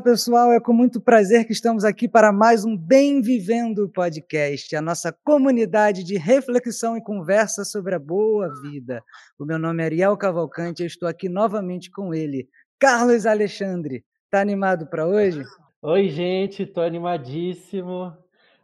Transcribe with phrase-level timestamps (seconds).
[0.00, 0.50] Olá, pessoal.
[0.50, 5.12] É com muito prazer que estamos aqui para mais um Bem Vivendo Podcast, a nossa
[5.12, 9.04] comunidade de reflexão e conversa sobre a boa vida.
[9.38, 14.02] O meu nome é Ariel Cavalcante e estou aqui novamente com ele, Carlos Alexandre.
[14.30, 15.42] Tá animado para hoje?
[15.82, 18.16] Oi, gente, estou animadíssimo.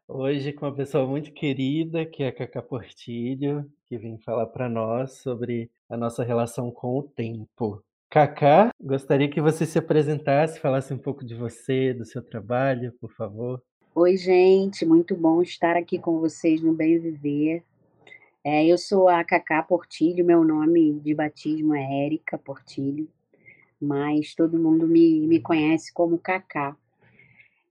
[0.09, 4.71] Hoje com uma pessoa muito querida, que é a Cacá Portilho, que vem falar para
[4.71, 7.85] nós sobre a nossa relação com o tempo.
[8.09, 13.13] Cacá, gostaria que você se apresentasse, falasse um pouco de você, do seu trabalho, por
[13.13, 13.61] favor.
[13.95, 17.65] Oi, gente, muito bom estar aqui com vocês no Bem Viver.
[18.45, 23.09] É, eu sou a Cacá Portilho, meu nome de batismo é Érica Portilho,
[23.81, 26.77] mas todo mundo me, me conhece como Cacá.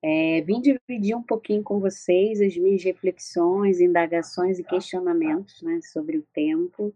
[0.03, 6.17] É, vim dividir um pouquinho com vocês as minhas reflexões, indagações e questionamentos né, sobre
[6.17, 6.93] o tempo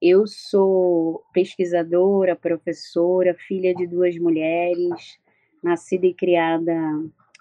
[0.00, 5.18] eu sou pesquisadora, professora, filha de duas mulheres,
[5.62, 6.74] nascida e criada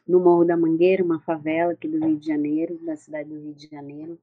[0.05, 3.53] no Morro da Mangueira, uma favela aqui do Rio de Janeiro, da cidade do Rio
[3.53, 4.19] de Janeiro.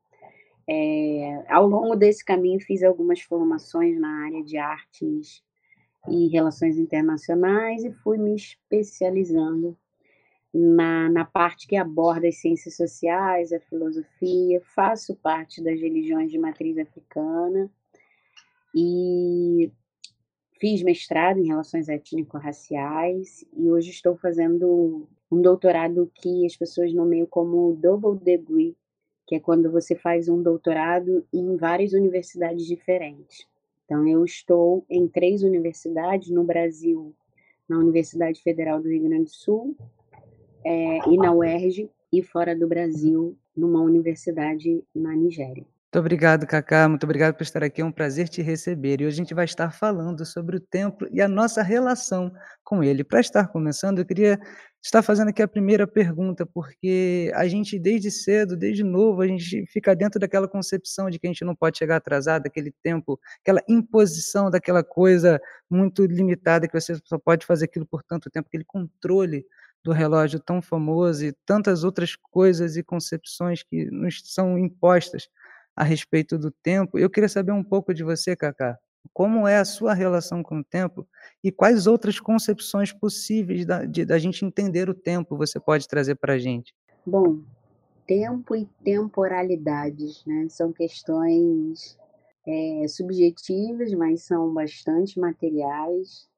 [0.69, 5.43] É, ao longo desse caminho, fiz algumas formações na área de artes
[6.09, 9.77] e relações internacionais e fui me especializando
[10.53, 14.61] na, na parte que aborda as ciências sociais, a filosofia.
[14.75, 17.71] Faço parte das religiões de matriz africana
[18.79, 19.73] e
[20.61, 27.27] fiz mestrado em relações étnico-raciais e hoje estou fazendo um doutorado que as pessoas nomeiam
[27.27, 28.77] como double degree,
[29.27, 33.47] que é quando você faz um doutorado em várias universidades diferentes.
[33.87, 37.15] Então, eu estou em três universidades no Brasil,
[37.67, 39.75] na Universidade Federal do Rio Grande do Sul
[40.65, 45.67] é, e na UERJ, e fora do Brasil, numa universidade na Nigéria.
[45.93, 46.89] Muito obrigado, Cacá.
[46.89, 47.81] Muito obrigado por estar aqui.
[47.81, 49.01] É um prazer te receber.
[49.01, 52.31] E hoje a gente vai estar falando sobre o templo e a nossa relação
[52.65, 53.05] com ele.
[53.05, 54.39] Para estar começando, eu queria
[54.83, 59.65] estar fazendo aqui a primeira pergunta, porque a gente, desde cedo, desde novo, a gente
[59.69, 63.63] fica dentro daquela concepção de que a gente não pode chegar atrasado, aquele tempo, aquela
[63.69, 68.65] imposição daquela coisa muito limitada, que você só pode fazer aquilo por tanto tempo, aquele
[68.65, 69.47] controle
[69.85, 75.29] do relógio tão famoso e tantas outras coisas e concepções que nos são impostas
[75.77, 76.99] a respeito do tempo.
[76.99, 78.79] Eu queria saber um pouco de você, Cacá.
[79.13, 81.07] Como é a sua relação com o tempo
[81.45, 86.17] e quais outras concepções possíveis da, de, da gente entender o tempo você pode trazer
[86.17, 86.75] para a gente?
[87.07, 87.41] Bom,
[88.07, 90.49] tempo e temporalidades, né?
[90.49, 91.97] São questões
[92.47, 96.29] é, subjetivas, mas são bastante materiais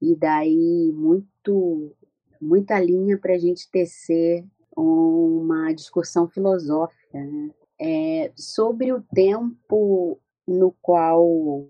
[0.00, 1.94] e daí muito
[2.40, 4.44] muita linha para a gente tecer
[4.76, 7.50] uma discussão filosófica, né?
[7.84, 10.16] É, sobre o tempo
[10.46, 11.66] no qual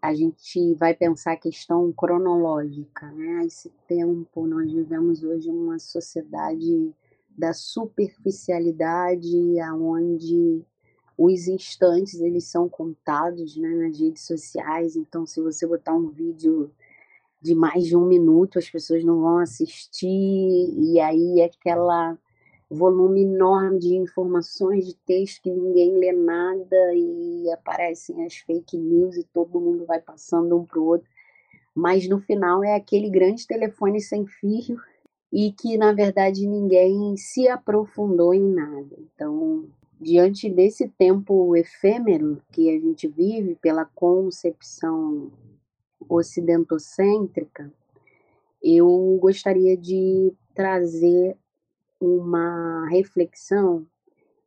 [0.00, 3.44] a gente vai pensar a questão cronológica, né?
[3.44, 6.94] Esse tempo, nós vivemos hoje uma sociedade
[7.28, 10.64] da superficialidade, aonde
[11.18, 14.96] os instantes eles são contados, né, nas redes sociais.
[14.96, 16.70] Então, se você botar um vídeo
[17.42, 22.16] de mais de um minuto, as pessoas não vão assistir e aí aquela
[22.70, 29.16] volume enorme de informações, de texto que ninguém lê nada e aparecem as fake news
[29.16, 31.08] e todo mundo vai passando um para o outro.
[31.74, 34.78] Mas no final é aquele grande telefone sem fio
[35.32, 38.96] e que na verdade ninguém se aprofundou em nada.
[38.98, 39.68] Então,
[40.00, 45.32] diante desse tempo efêmero que a gente vive pela concepção
[46.08, 47.72] ocidentocêntrica,
[48.62, 51.36] eu gostaria de trazer
[52.00, 53.86] uma reflexão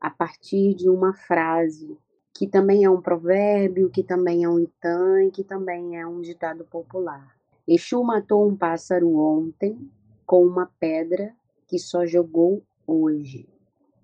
[0.01, 1.97] a partir de uma frase
[2.33, 6.65] que também é um provérbio, que também é um itam, que também é um ditado
[6.65, 7.35] popular.
[7.67, 9.89] Exu matou um pássaro ontem
[10.25, 11.33] com uma pedra
[11.67, 13.47] que só jogou hoje.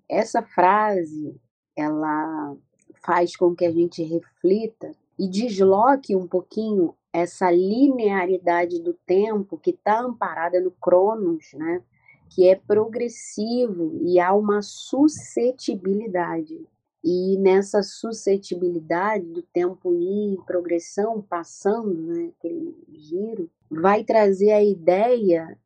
[0.07, 1.35] Essa frase,
[1.75, 2.55] ela
[3.03, 9.71] faz com que a gente reflita e desloque um pouquinho essa linearidade do tempo que
[9.71, 11.83] está amparada no Cronos, né?
[12.29, 16.65] Que é progressivo e há uma suscetibilidade.
[17.03, 24.63] E nessa suscetibilidade do tempo ir em progressão, passando, né, aquele giro, vai trazer a
[24.63, 25.57] ideia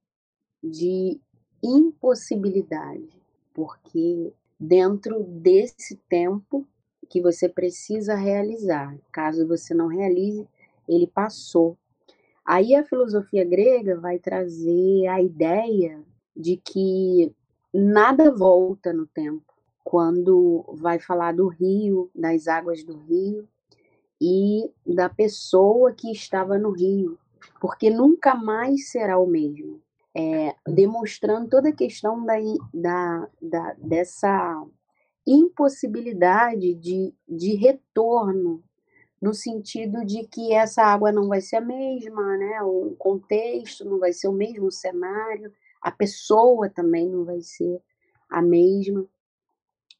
[0.64, 1.20] de
[1.62, 3.22] impossibilidade,
[3.54, 6.66] porque dentro desse tempo
[7.10, 10.48] que você precisa realizar, caso você não realize,
[10.88, 11.78] ele passou.
[12.46, 16.04] Aí a filosofia grega vai trazer a ideia
[16.36, 17.34] de que
[17.74, 19.44] nada volta no tempo.
[19.84, 23.48] Quando vai falar do rio, das águas do rio
[24.20, 27.18] e da pessoa que estava no rio,
[27.60, 29.82] porque nunca mais será o mesmo.
[30.16, 32.36] é, demonstrando toda a questão da,
[32.74, 34.64] da, da, dessa
[35.26, 38.64] impossibilidade de, de retorno,
[39.22, 42.62] no sentido de que essa água não vai ser a mesma, né?
[42.62, 45.52] o contexto não vai ser o mesmo, cenário,
[45.84, 47.82] a pessoa também não vai ser
[48.30, 49.06] a mesma.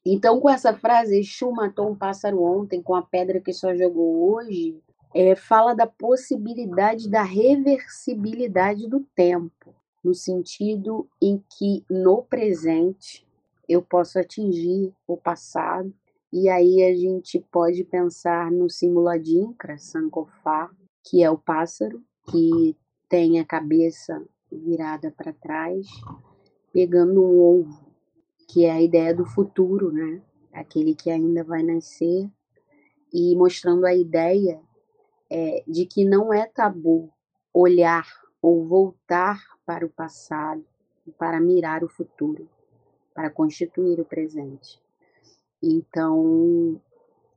[0.04, 4.34] Então, com essa frase, Exu matou um pássaro ontem com a pedra que só jogou
[4.34, 4.80] hoje,
[5.14, 13.26] é, fala da possibilidade da reversibilidade do tempo, no sentido em que no presente
[13.68, 15.94] eu posso atingir o passado,
[16.32, 20.70] e aí a gente pode pensar no símbolo Adinkra, Sankofá,
[21.02, 22.76] que é o pássaro, que
[23.08, 24.20] tem a cabeça
[24.58, 25.86] virada para trás,
[26.72, 27.84] pegando um ovo
[28.48, 30.22] que é a ideia do futuro, né?
[30.52, 32.30] Aquele que ainda vai nascer
[33.12, 34.60] e mostrando a ideia
[35.30, 37.10] é, de que não é tabu
[37.52, 38.06] olhar
[38.40, 40.64] ou voltar para o passado
[41.18, 42.48] para mirar o futuro,
[43.14, 44.80] para constituir o presente.
[45.62, 46.80] Então,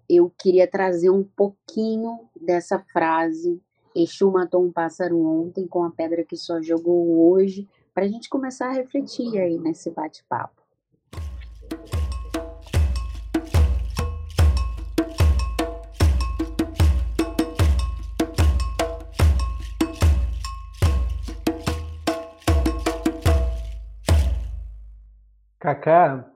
[0.10, 3.62] eu queria trazer um pouquinho dessa frase.
[3.99, 8.29] Exu matou um pássaro ontem com a pedra que só jogou hoje, para a gente
[8.29, 10.61] começar a refletir aí nesse bate-papo.
[25.59, 26.31] Cacá,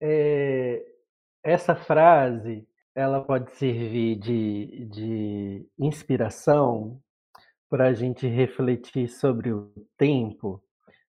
[0.00, 0.82] é,
[1.42, 7.00] essa frase ela pode servir de, de inspiração
[7.70, 10.62] para a gente refletir sobre o tempo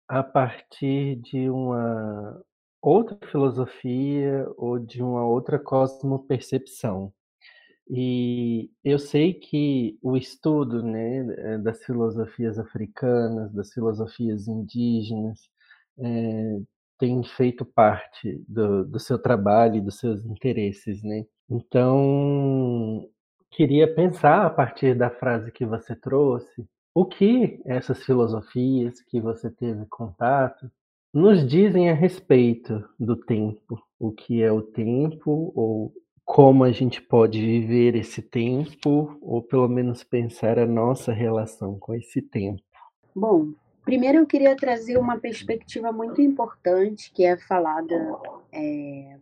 [0.07, 2.41] a partir de uma
[2.81, 7.13] outra filosofia ou de uma outra cosmopercepção.
[7.89, 15.49] E eu sei que o estudo né, das filosofias africanas, das filosofias indígenas,
[15.99, 16.59] é,
[16.97, 21.25] tem feito parte do, do seu trabalho e dos seus interesses, né?
[21.55, 23.07] Então,
[23.51, 26.65] queria pensar a partir da frase que você trouxe,
[26.95, 30.71] o que essas filosofias que você teve contato
[31.13, 35.93] nos dizem a respeito do tempo, o que é o tempo ou
[36.25, 41.93] como a gente pode viver esse tempo ou pelo menos pensar a nossa relação com
[41.93, 42.63] esse tempo.
[43.15, 43.53] Bom,
[43.83, 47.93] Primeiro, eu queria trazer uma perspectiva muito importante que é falada
[48.49, 49.17] é,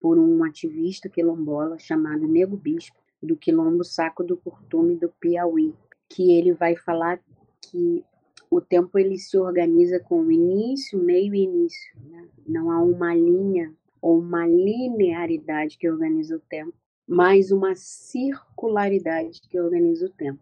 [0.00, 5.74] por um ativista quilombola chamado Nego Bispo, do Quilombo Saco do Curtume do Piauí,
[6.08, 7.20] que ele vai falar
[7.60, 8.04] que
[8.50, 11.96] o tempo ele se organiza com início, meio e início.
[12.08, 12.28] Né?
[12.46, 16.74] Não há uma linha ou uma linearidade que organiza o tempo,
[17.06, 20.40] mas uma circularidade que organiza o tempo.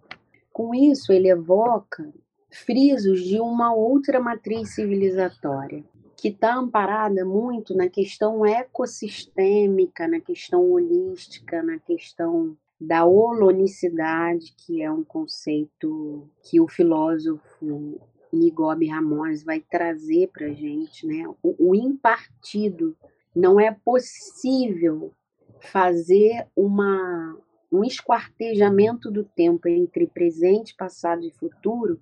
[0.53, 2.12] Com isso, ele evoca
[2.51, 5.84] frisos de uma outra matriz civilizatória,
[6.25, 14.81] que está amparada muito na questão ecossistêmica, na questão holística, na questão da holonicidade, que
[14.81, 18.01] é um conceito que o filósofo
[18.33, 21.29] Nigobe Ramos vai trazer para a gente, né?
[21.43, 22.97] O, o impartido.
[23.37, 25.13] Não é possível
[25.61, 27.39] fazer uma,
[27.71, 32.01] um esquartejamento do tempo entre presente, passado e futuro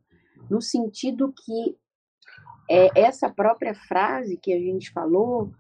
[0.49, 1.77] no sentido que
[2.69, 5.51] é, essa própria frase que a gente falou,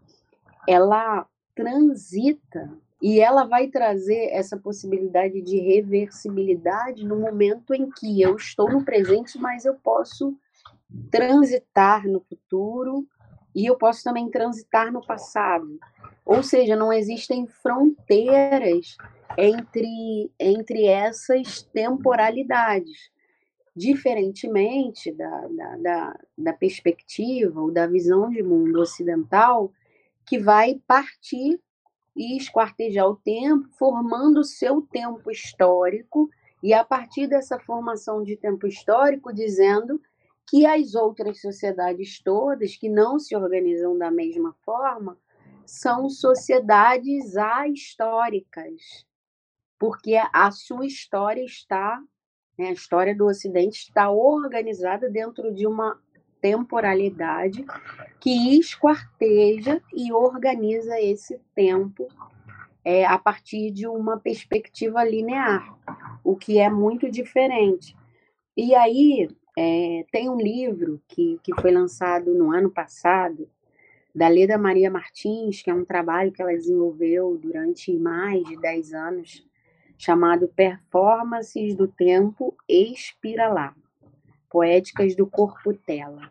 [0.69, 8.37] ela transita e ela vai trazer essa possibilidade de reversibilidade no momento em que eu
[8.37, 10.37] estou no presente, mas eu posso
[11.11, 13.07] transitar no futuro
[13.55, 15.79] e eu posso também transitar no passado.
[16.25, 18.97] Ou seja, não existem fronteiras
[19.37, 23.11] entre, entre essas temporalidades
[23.75, 29.73] diferentemente da, da, da, da perspectiva ou da visão de mundo ocidental,
[30.27, 31.61] que vai partir
[32.15, 36.29] e esquartejar o tempo, formando o seu tempo histórico,
[36.63, 40.01] e a partir dessa formação de tempo histórico, dizendo
[40.49, 45.19] que as outras sociedades todas, que não se organizam da mesma forma,
[45.65, 49.07] são sociedades ahistóricas,
[49.79, 52.01] porque a sua história está?
[52.59, 55.99] A história do Ocidente está organizada dentro de uma
[56.41, 57.65] temporalidade
[58.21, 62.09] que esquarteja e organiza esse tempo
[62.85, 65.77] é, a partir de uma perspectiva linear,
[66.25, 67.97] o que é muito diferente.
[68.57, 73.49] E aí é, tem um livro que, que foi lançado no ano passado,
[74.15, 78.93] da Leda Maria Martins, que é um trabalho que ela desenvolveu durante mais de 10
[78.93, 79.47] anos,
[80.03, 83.73] chamado Performances do Tempo Expiralar,
[84.51, 86.29] Poéticas do Corpo Tela.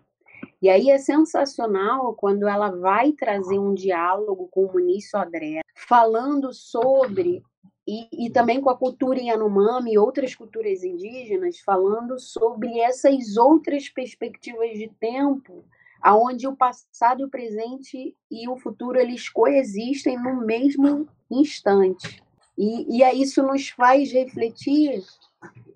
[0.61, 6.53] E aí é sensacional quando ela vai trazer um diálogo com o Muniz Sodré, falando
[6.53, 7.41] sobre
[7.87, 13.89] e, e, também com a cultura Yanomami e outras culturas indígenas, falando sobre essas outras
[13.89, 15.63] perspectivas de tempo,
[16.01, 22.21] aonde o passado, o presente e o futuro eles coexistem no mesmo instante.
[22.61, 25.03] E, e aí isso nos faz refletir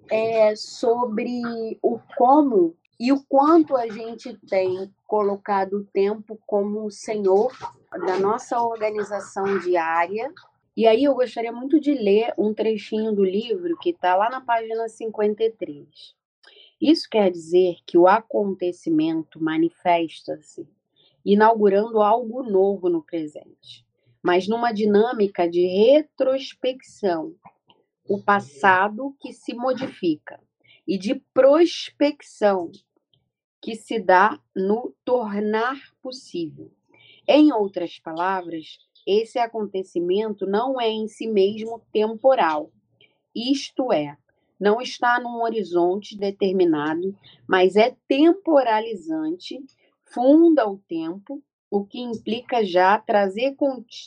[0.07, 1.41] é, sobre
[1.81, 7.51] o como e o quanto a gente tem colocado o tempo como o senhor
[8.05, 10.31] da nossa organização diária
[10.77, 14.41] e aí eu gostaria muito de ler um trechinho do livro que está lá na
[14.41, 15.87] página 53.
[16.81, 20.67] Isso quer dizer que o acontecimento manifesta-se
[21.23, 23.84] inaugurando algo novo no presente,
[24.25, 27.35] mas numa dinâmica de retrospecção,
[28.09, 30.41] o passado que se modifica,
[30.87, 32.71] e de prospecção,
[33.61, 36.71] que se dá no tornar possível.
[37.27, 42.71] Em outras palavras, esse acontecimento não é em si mesmo temporal,
[43.35, 44.17] isto é,
[44.59, 47.15] não está num horizonte determinado,
[47.47, 49.63] mas é temporalizante,
[50.03, 51.43] funda o tempo,
[51.75, 53.57] o que implica já trazer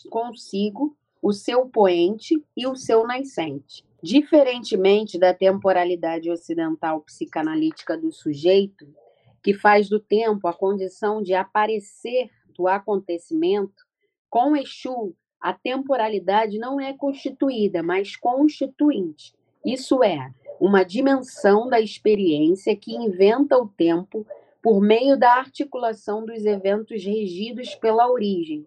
[0.09, 3.85] consigo o seu poente e o seu nascente.
[4.03, 8.89] Diferentemente da temporalidade ocidental psicanalítica do sujeito,
[9.43, 13.85] que faz do tempo a condição de aparecer do acontecimento,
[14.31, 19.35] com Exu, a temporalidade não é constituída, mas constituinte.
[19.63, 24.27] Isso é, uma dimensão da experiência que inventa o tempo
[24.63, 28.65] por meio da articulação dos eventos regidos pela origem.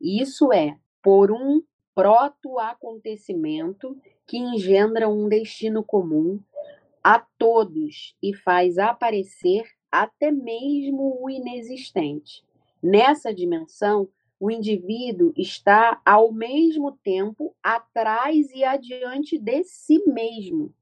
[0.00, 1.62] Isso é, por um
[1.94, 3.96] proto-acontecimento
[4.26, 6.40] que engendra um destino comum
[7.02, 12.44] a todos e faz aparecer até mesmo o inexistente.
[12.82, 14.08] Nessa dimensão,
[14.40, 20.72] o indivíduo está ao mesmo tempo atrás e adiante de si mesmo.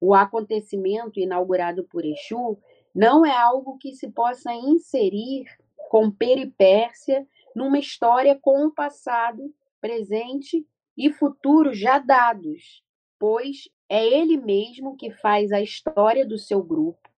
[0.00, 2.58] O acontecimento inaugurado por Exu
[2.94, 5.46] não é algo que se possa inserir
[5.88, 12.82] com peripécia numa história com o passado, presente e futuro já dados,
[13.18, 17.10] pois é ele mesmo que faz a história do seu grupo,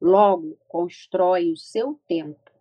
[0.00, 2.52] logo constrói o seu tempo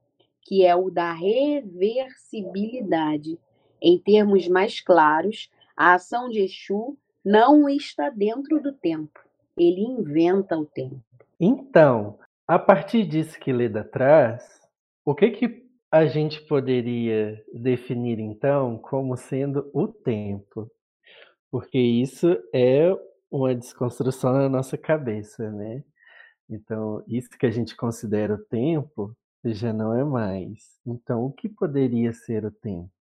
[0.41, 3.39] que é o da reversibilidade.
[3.81, 9.19] Em termos mais claros, a ação de Exu não está dentro do tempo,
[9.57, 10.99] ele inventa o tempo.
[11.39, 12.17] Então,
[12.51, 14.43] a partir disso que Leda traz,
[15.05, 20.69] o que, que a gente poderia definir então como sendo o tempo?
[21.49, 22.93] Porque isso é
[23.31, 25.81] uma desconstrução na nossa cabeça, né?
[26.49, 29.15] Então, isso que a gente considera o tempo
[29.45, 30.77] já não é mais.
[30.85, 32.91] Então, o que poderia ser o tempo?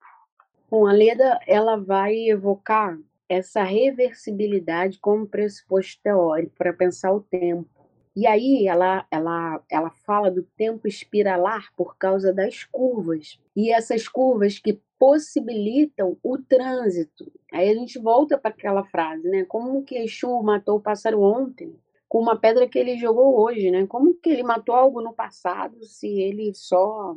[0.71, 2.97] Bom, a Leda ela vai evocar
[3.29, 7.80] essa reversibilidade como pressuposto teórico para pensar o tempo.
[8.15, 13.39] E aí ela, ela, ela fala do tempo espiralar por causa das curvas.
[13.55, 17.33] E essas curvas que possibilitam o trânsito.
[17.53, 19.45] Aí a gente volta para aquela frase, né?
[19.45, 21.75] Como que Exu matou o pássaro ontem?
[22.11, 23.87] com uma pedra que ele jogou hoje, né?
[23.87, 27.15] Como que ele matou algo no passado se ele só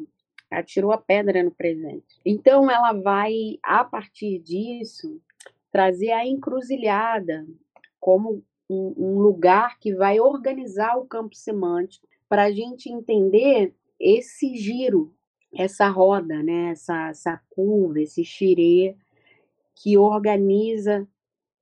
[0.51, 2.21] atirou a pedra no presente?
[2.23, 5.19] Então ela vai, a partir disso,
[5.71, 7.43] trazer a encruzilhada
[7.99, 14.55] como um, um lugar que vai organizar o campo semântico para a gente entender esse
[14.55, 15.13] giro,
[15.53, 16.71] essa roda, né?
[16.71, 18.95] essa, essa curva, esse xirê
[19.75, 21.07] que organiza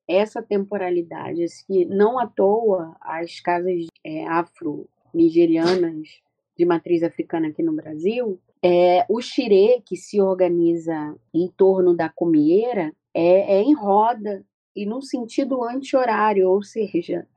[0.08, 6.22] essa temporalidade, que não à toa as casas é, afro-nigerianas
[6.58, 12.10] de matriz africana aqui no Brasil, é, o xirê que se organiza em torno da
[12.10, 17.28] comieira é, é em roda e no sentido anti-horário, ou seja,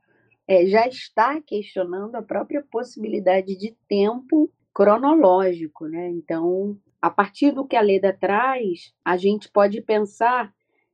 [0.47, 6.09] é, já está questionando a própria possibilidade de tempo cronológico, né?
[6.09, 10.53] Então, a partir do que a Leda traz, a gente pode pensar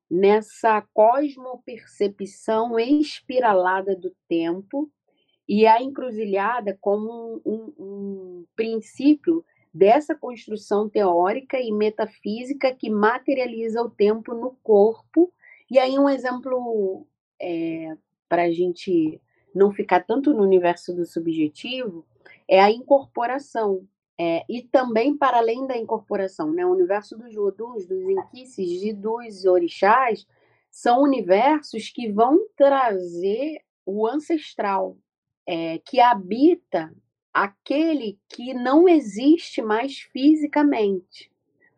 [0.10, 4.91] nessa cosmopercepção espiralada do tempo
[5.48, 9.43] e a encruzilhada como um, um, um princípio
[9.74, 15.31] dessa construção teórica e metafísica que materializa o tempo no corpo.
[15.72, 17.08] E aí, um exemplo
[17.42, 17.96] é,
[18.28, 19.22] para a gente
[19.56, 22.06] não ficar tanto no universo do subjetivo
[22.46, 23.88] é a incorporação.
[24.20, 28.92] É, e também, para além da incorporação, né, o universo dos Vodus, dos Inquices e
[28.92, 30.28] dos Orixás
[30.70, 34.98] são universos que vão trazer o ancestral,
[35.48, 36.94] é, que habita
[37.34, 41.30] aquele que não existe mais fisicamente.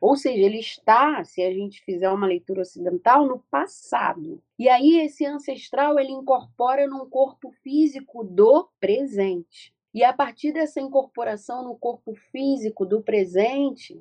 [0.04, 4.44] Ou seja, ele está, se a gente fizer uma leitura ocidental, no passado.
[4.60, 9.74] E aí esse ancestral ele incorpora num corpo físico do presente.
[9.94, 13.98] E a partir dessa incorporação no corpo físico do presente,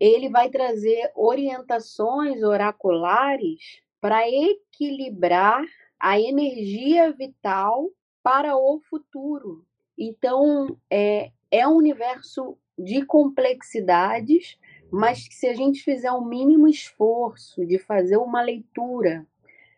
[0.00, 5.62] ele vai trazer orientações oraculares para equilibrar
[6.00, 7.90] a energia vital
[8.22, 9.62] para o futuro.
[9.98, 14.56] Então, é, é um universo de complexidades,
[14.90, 19.26] mas se a gente fizer o mínimo esforço de fazer uma leitura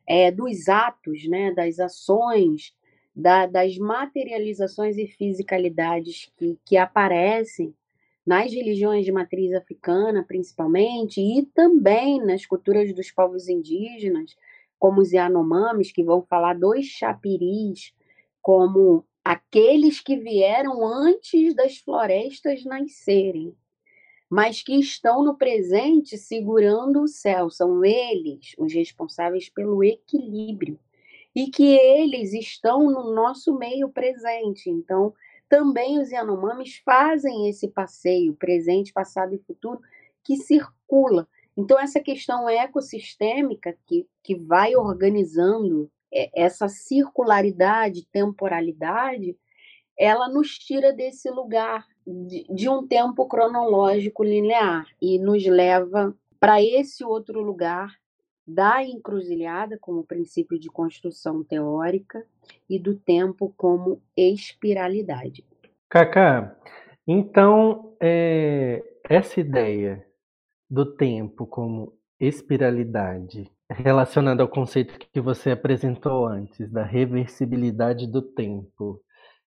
[0.06, 2.74] é, dos atos, né, das ações,
[3.14, 7.74] da, das materializações e fisicalidades que, que aparecem
[8.24, 14.36] nas religiões de matriz africana, principalmente, e também nas culturas dos povos indígenas,
[14.78, 17.92] como os Yanomamis, que vão falar dos chapiris
[18.40, 23.54] como aqueles que vieram antes das florestas nascerem,
[24.30, 27.50] mas que estão no presente segurando o céu.
[27.50, 30.78] São eles os responsáveis pelo equilíbrio
[31.34, 34.70] e que eles estão no nosso meio presente.
[34.70, 35.12] Então,
[35.48, 39.80] também os Yanomamis fazem esse passeio, presente, passado e futuro,
[40.22, 41.26] que circula.
[41.56, 49.36] Então, essa questão ecossistêmica que, que vai organizando é, essa circularidade, temporalidade,
[49.98, 51.84] ela nos tira desse lugar
[52.26, 57.94] de, de um tempo cronológico linear e nos leva para esse outro lugar
[58.46, 62.24] da encruzilhada como princípio de construção teórica
[62.68, 65.44] e do tempo como espiralidade.
[65.88, 66.56] Cacá,
[67.06, 70.04] então é, essa ideia
[70.68, 79.00] do tempo como espiralidade, relacionada ao conceito que você apresentou antes, da reversibilidade do tempo,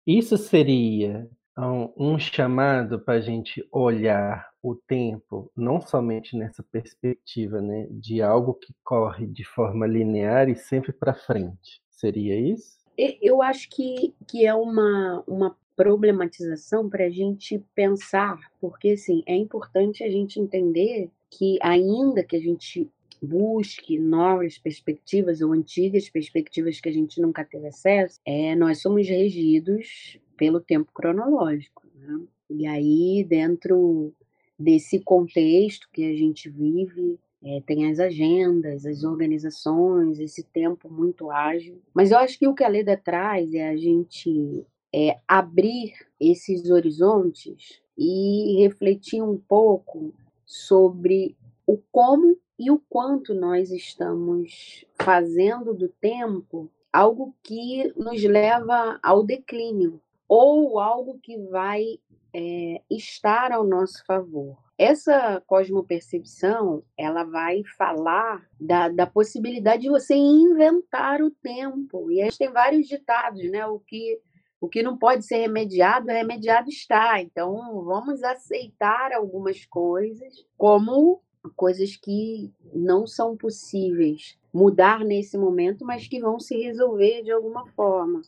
[0.05, 7.61] isso seria um, um chamado para a gente olhar o tempo, não somente nessa perspectiva
[7.61, 11.81] né, de algo que corre de forma linear e sempre para frente.
[11.89, 12.79] Seria isso?
[13.21, 19.35] Eu acho que, que é uma, uma problematização para a gente pensar, porque assim, é
[19.35, 22.89] importante a gente entender que, ainda que a gente
[23.21, 29.07] busque novas perspectivas ou antigas perspectivas que a gente nunca teve acesso, é, nós somos
[29.07, 31.83] regidos pelo tempo cronológico.
[31.93, 32.19] Né?
[32.49, 34.11] E aí, dentro
[34.57, 41.29] desse contexto que a gente vive, é, tem as agendas, as organizações, esse tempo muito
[41.29, 41.79] ágil.
[41.93, 46.71] Mas eu acho que o que a Leda traz é a gente é, abrir esses
[46.71, 50.11] horizontes e refletir um pouco
[50.43, 58.99] sobre o como e o quanto nós estamos fazendo do tempo algo que nos leva
[59.03, 60.01] ao declínio,
[60.33, 61.99] ou algo que vai
[62.33, 64.57] é, estar ao nosso favor.
[64.77, 72.09] Essa cosmopercepção, ela vai falar da, da possibilidade de você inventar o tempo.
[72.09, 73.65] E a gente tem vários ditados, né?
[73.67, 74.21] O que,
[74.61, 77.21] o que não pode ser remediado, remediado está.
[77.21, 81.21] Então, vamos aceitar algumas coisas como
[81.57, 87.67] coisas que não são possíveis mudar nesse momento, mas que vão se resolver de alguma
[87.71, 88.21] forma.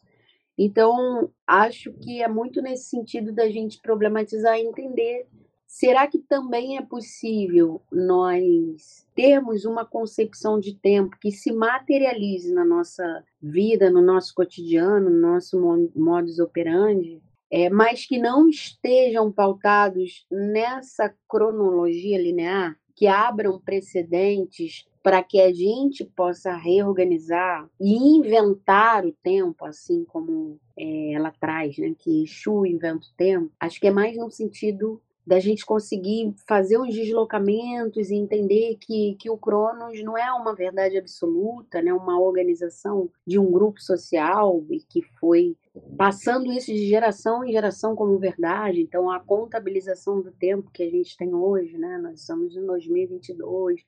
[0.57, 5.27] Então, acho que é muito nesse sentido da gente problematizar e entender.
[5.65, 12.63] Será que também é possível nós termos uma concepção de tempo que se materialize na
[12.63, 15.59] nossa vida, no nosso cotidiano, no nosso
[15.95, 17.19] modus operandi,
[17.51, 25.53] é, mas que não estejam pautados nessa cronologia linear, que abram precedentes para que a
[25.53, 31.93] gente possa reorganizar e inventar o tempo, assim como é, ela traz, né?
[31.99, 33.51] Que Exu inventa o tempo.
[33.59, 39.15] Acho que é mais no sentido da gente conseguir fazer os deslocamentos e entender que,
[39.15, 41.93] que o Cronos não é uma verdade absoluta, né?
[41.93, 45.55] uma organização de um grupo social e que foi
[45.97, 48.81] passando isso de geração em geração como verdade.
[48.81, 51.97] Então, a contabilização do tempo que a gente tem hoje, né?
[51.97, 53.81] nós estamos em 2022,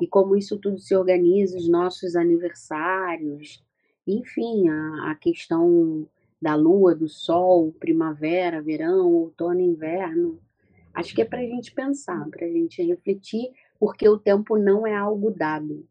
[0.00, 3.64] e como isso tudo se organiza, os nossos aniversários,
[4.06, 6.06] enfim, a, a questão
[6.40, 10.38] da lua, do sol, primavera, verão, outono, inverno.
[10.96, 14.86] Acho que é para a gente pensar, para a gente refletir, porque o tempo não
[14.86, 15.86] é algo dado.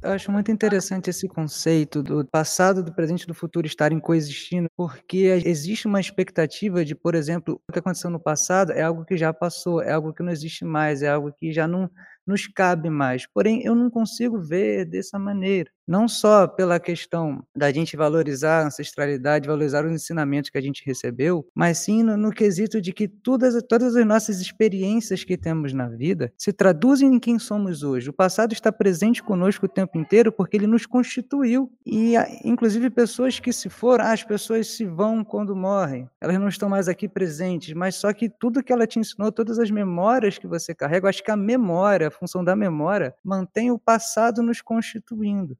[0.00, 4.68] Eu acho muito interessante esse conceito do passado, do presente e do futuro estarem coexistindo,
[4.76, 9.16] porque existe uma expectativa de, por exemplo, o que aconteceu no passado é algo que
[9.16, 11.90] já passou, é algo que não existe mais, é algo que já não,
[12.26, 13.26] nos cabe mais.
[13.26, 15.70] Porém, eu não consigo ver dessa maneira.
[15.86, 20.84] Não só pela questão da gente valorizar a ancestralidade, valorizar os ensinamentos que a gente
[20.86, 25.72] recebeu, mas sim no, no quesito de que todas, todas as nossas experiências que temos
[25.72, 28.08] na vida se traduzem em quem somos hoje.
[28.08, 31.72] O passado está presente conosco o tempo inteiro porque ele nos constituiu.
[31.84, 36.68] E, inclusive, pessoas que se foram, as pessoas se vão quando morrem, elas não estão
[36.68, 40.46] mais aqui presentes, mas só que tudo que ela te ensinou, todas as memórias que
[40.46, 45.56] você carrega, acho que a memória, a função da memória, mantém o passado nos constituindo.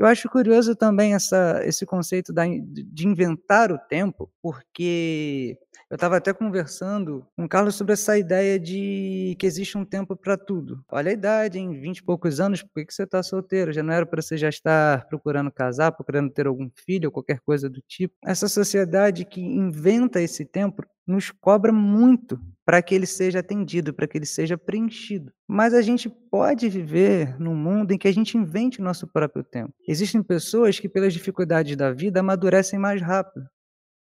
[0.00, 5.58] Eu acho curioso também essa, esse conceito da, de inventar o tempo, porque
[5.90, 10.16] eu estava até conversando com o Carlos sobre essa ideia de que existe um tempo
[10.16, 10.82] para tudo.
[10.90, 13.72] Olha a idade, em 20 e poucos anos, por que, que você está solteiro?
[13.72, 17.40] Já não era para você já estar procurando casar, procurando ter algum filho ou qualquer
[17.40, 18.14] coisa do tipo?
[18.24, 24.06] Essa sociedade que inventa esse tempo nos cobra muito para que ele seja atendido, para
[24.06, 25.32] que ele seja preenchido.
[25.48, 29.42] Mas a gente pode viver num mundo em que a gente invente o nosso próprio
[29.42, 29.74] tempo.
[29.88, 33.46] Existem pessoas que, pelas dificuldades da vida, amadurecem mais rápido.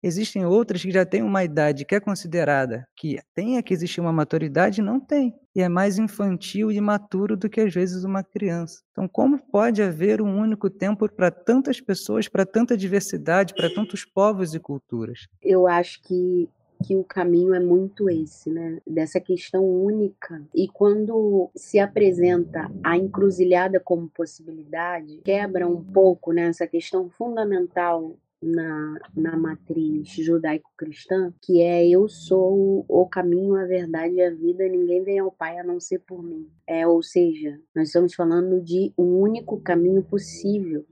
[0.02, 4.12] Existem outras que já têm uma idade que é considerada que tenha que existir uma
[4.12, 5.34] maturidade, não tem.
[5.54, 8.82] E é mais infantil e imaturo do que às vezes uma criança.
[8.92, 14.04] Então, como pode haver um único tempo para tantas pessoas, para tanta diversidade, para tantos
[14.04, 15.26] povos e culturas?
[15.42, 16.48] Eu acho que
[16.84, 18.78] que o caminho é muito esse, né?
[18.86, 20.42] Dessa questão única.
[20.54, 28.98] E quando se apresenta a encruzilhada como possibilidade, quebra um pouco né, questão fundamental na,
[29.14, 35.02] na matriz judaico-cristã, que é eu sou o caminho, a verdade e a vida, ninguém
[35.02, 36.48] vem ao Pai a não ser por mim.
[36.66, 40.84] É, ou seja, nós estamos falando de um único caminho possível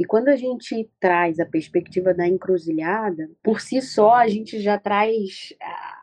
[0.00, 4.78] e quando a gente traz a perspectiva da encruzilhada, por si só a gente já
[4.78, 6.02] traz ah,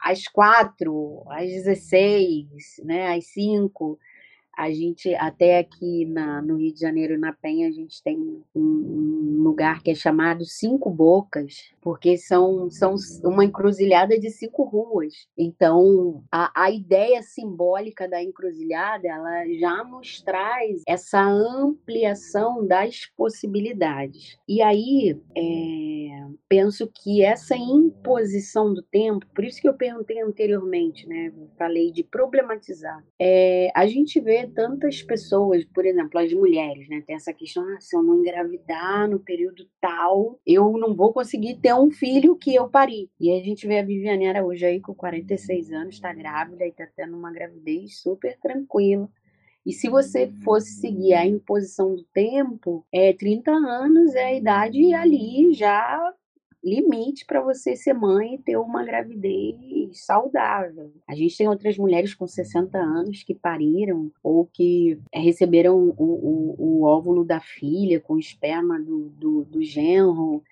[0.00, 3.98] às quatro, às dezesseis, né, às cinco,
[4.56, 8.42] a gente, até aqui na, no Rio de Janeiro, na Penha, a gente tem um,
[8.54, 15.12] um, lugar que é chamado Cinco Bocas, porque são, são uma encruzilhada de cinco ruas.
[15.36, 24.38] Então, a, a ideia simbólica da encruzilhada, ela já nos traz essa ampliação das possibilidades.
[24.48, 31.06] E aí, é, penso que essa imposição do tempo, por isso que eu perguntei anteriormente,
[31.06, 31.32] né?
[31.58, 33.04] Falei de problematizar.
[33.18, 37.02] É, a gente vê tantas pessoas, por exemplo, as mulheres, né?
[37.06, 41.56] Tem essa questão, ah, se eu não engravidar no período tal, eu não vou conseguir
[41.60, 43.10] ter um filho que eu pari.
[43.18, 46.86] E a gente vê a Viviane hoje aí com 46 anos, está grávida e está
[46.96, 49.08] tendo uma gravidez super tranquila.
[49.66, 54.92] E se você fosse seguir a imposição do tempo, é 30 anos é a idade
[54.92, 56.12] ali já
[56.64, 60.92] limite para você ser mãe e ter uma gravidez saudável.
[61.06, 66.54] A gente tem outras mulheres com 60 anos que pariram ou que receberam o, o,
[66.58, 70.42] o óvulo da filha com esperma do, do, do genro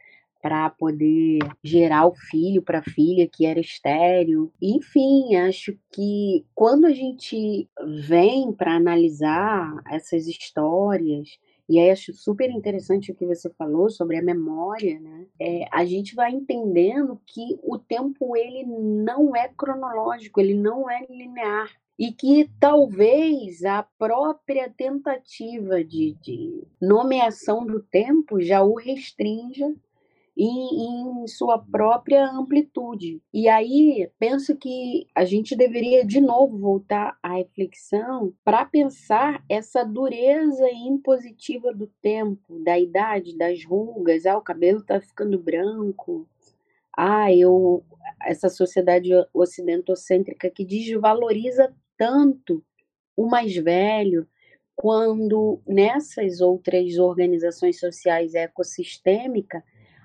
[0.42, 4.52] para poder gerar o filho para a filha que era estéreo.
[4.60, 7.68] Enfim, acho que quando a gente
[8.04, 14.16] vem para analisar essas histórias, e aí acho super interessante o que você falou sobre
[14.16, 15.26] a memória, né?
[15.40, 21.06] É, a gente vai entendendo que o tempo ele não é cronológico, ele não é
[21.08, 29.72] linear e que talvez a própria tentativa de, de nomeação do tempo já o restrinja
[30.36, 33.20] em, em sua própria amplitude.
[33.32, 39.84] E aí penso que a gente deveria de novo voltar à reflexão para pensar essa
[39.84, 46.26] dureza impositiva do tempo, da idade, das rugas, ah, o cabelo está ficando branco.
[46.96, 47.84] Ah, eu
[48.22, 52.64] essa sociedade ocidentocêntrica que desvaloriza tanto
[53.16, 54.26] o mais velho,
[54.74, 59.62] quando nessas outras organizações sociais ecossistêmicas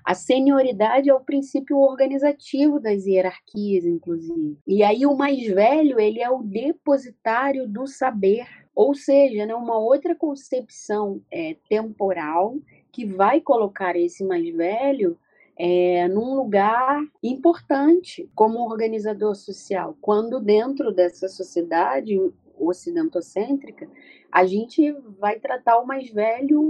[0.08, 4.56] a senioridade é o princípio organizativo das hierarquias, inclusive.
[4.66, 9.76] E aí o mais velho, ele é o depositário do saber, ou seja, né, uma
[9.76, 12.56] outra concepção é, temporal
[12.90, 15.18] que vai colocar esse mais velho
[15.58, 22.18] é, num lugar importante como organizador social, quando dentro dessa sociedade
[22.58, 23.86] ocidentocêntrica,
[24.32, 26.60] a gente vai tratar o mais velho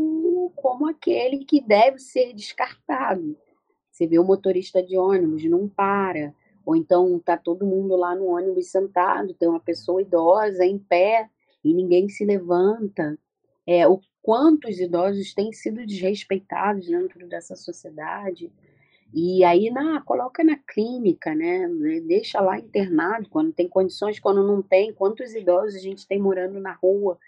[0.50, 3.37] como aquele que deve ser descartado.
[3.90, 6.34] Você vê o motorista de ônibus, não para.
[6.64, 11.28] Ou então tá todo mundo lá no ônibus sentado, tem uma pessoa idosa em pé
[11.64, 13.18] e ninguém se levanta.
[13.66, 18.52] É, o quanto os idosos têm sido desrespeitados dentro dessa sociedade.
[19.12, 21.66] E aí, na, coloca na clínica, né?
[22.06, 24.92] Deixa lá internado quando tem condições, quando não tem.
[24.92, 27.18] Quantos idosos a gente tem morando na rua,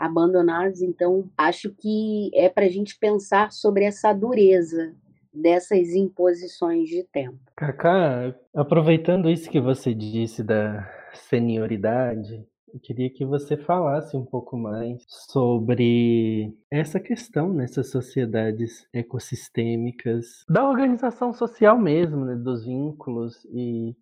[0.00, 0.80] abandonados?
[0.80, 4.94] Então, acho que é para a gente pensar sobre essa dureza
[5.32, 7.38] dessas imposições de tempo.
[7.54, 14.56] Cacá, aproveitando isso que você disse da senioridade, eu queria que você falasse um pouco
[14.56, 23.94] mais sobre essa questão nessas sociedades ecossistêmicas, da organização social mesmo, né, dos vínculos e,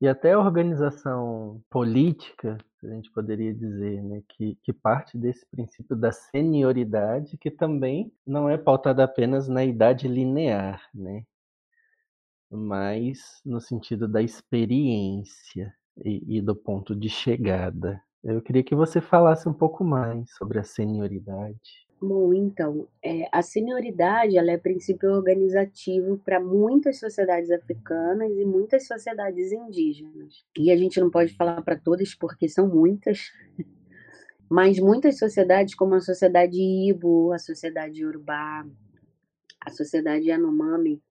[0.00, 5.96] e até a organização política, a gente poderia dizer, né, que, que parte desse princípio
[5.96, 11.24] da senioridade, que também não é pautada apenas na idade linear, né,
[12.50, 18.02] mas no sentido da experiência e, e do ponto de chegada.
[18.22, 21.85] Eu queria que você falasse um pouco mais sobre a senioridade.
[22.00, 28.86] Bom, então, é, a senioridade ela é princípio organizativo para muitas sociedades africanas e muitas
[28.86, 30.44] sociedades indígenas.
[30.58, 33.32] E a gente não pode falar para todas porque são muitas,
[34.48, 38.66] mas muitas sociedades, como a sociedade Ibo, a sociedade Urubá,
[39.58, 41.02] a sociedade Yanomami,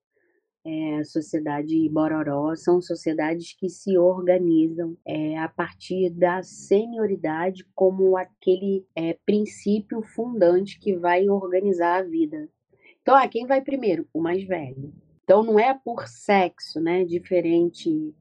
[0.65, 8.83] é, sociedade Bororó, são sociedades que se organizam é, a partir da senioridade como aquele
[8.95, 12.49] é, princípio fundante que vai organizar a vida.
[13.01, 14.07] Então, ah, quem vai primeiro?
[14.11, 14.91] O mais velho.
[15.23, 18.13] Então, não é por sexo, né, diferente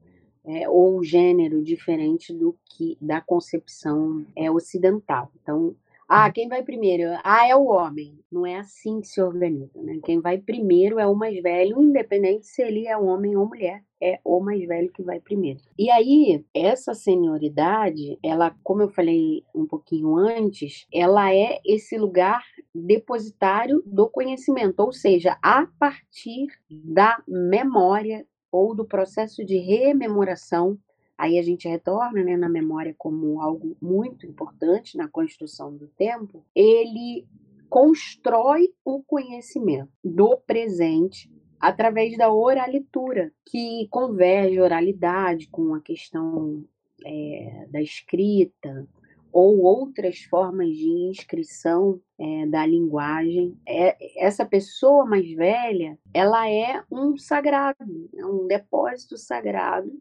[0.43, 5.31] é, ou gênero diferente do que da concepção é, ocidental.
[5.41, 5.75] Então,
[6.07, 7.17] ah, quem vai primeiro?
[7.23, 8.19] Ah, é o homem.
[8.31, 9.99] Não é assim que se organiza, né?
[10.05, 14.19] Quem vai primeiro é o mais velho, independente se ele é homem ou mulher, é
[14.23, 15.59] o mais velho que vai primeiro.
[15.79, 22.43] E aí, essa senioridade, ela, como eu falei um pouquinho antes, ela é esse lugar
[22.73, 30.77] depositário do conhecimento, ou seja, a partir da memória ou do processo de rememoração
[31.17, 36.43] Aí a gente retorna né, na memória como algo muito importante na construção do tempo.
[36.53, 37.25] Ele
[37.69, 46.63] constrói o conhecimento do presente através da oralitura, que converge oralidade com a questão
[47.03, 48.87] é, da escrita
[49.31, 53.57] ou outras formas de inscrição é, da linguagem.
[53.67, 59.91] É, essa pessoa mais velha, ela é um sagrado, é um depósito sagrado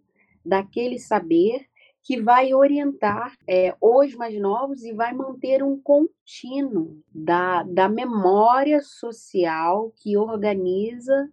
[0.44, 1.66] daquele saber
[2.02, 8.82] que vai orientar é, os mais novos e vai manter um contínuo da, da memória
[8.82, 11.30] social que organiza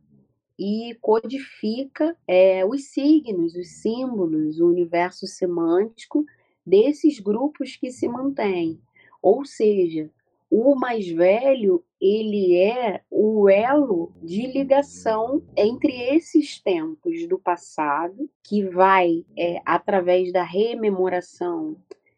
[0.58, 6.26] e codifica é, os signos, os símbolos, o universo semântico
[6.66, 8.80] desses grupos que se mantêm.
[9.22, 10.10] Ou seja,
[10.52, 18.64] o mais velho ele é o elo de ligação entre esses tempos do passado, que
[18.64, 21.78] vai, é, através da rememoração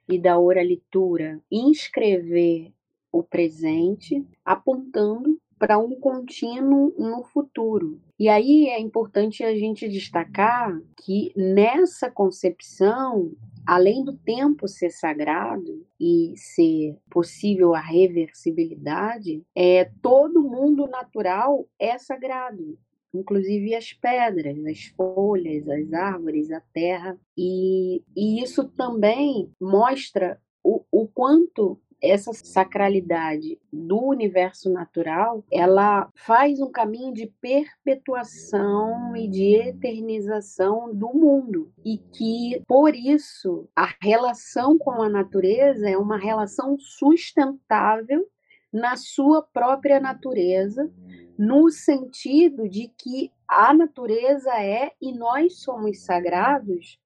[0.09, 2.73] e da oralitura, inscrever
[3.11, 8.01] o presente, apontando para um contínuo no futuro.
[8.17, 13.31] E aí é importante a gente destacar que nessa concepção
[13.65, 21.97] além do tempo ser sagrado e ser possível a reversibilidade, é todo mundo natural é
[21.97, 22.78] sagrado,
[23.13, 27.17] inclusive as pedras, as folhas, as árvores, a terra.
[27.38, 36.59] E, e isso também mostra o, o quanto essa sacralidade do universo natural, ela faz
[36.59, 44.77] um caminho de perpetuação e de eternização do mundo e que por isso a relação
[44.77, 48.27] com a natureza é uma relação sustentável
[48.71, 50.91] na sua própria natureza,
[51.37, 56.99] no sentido de que a natureza é e nós somos sagrados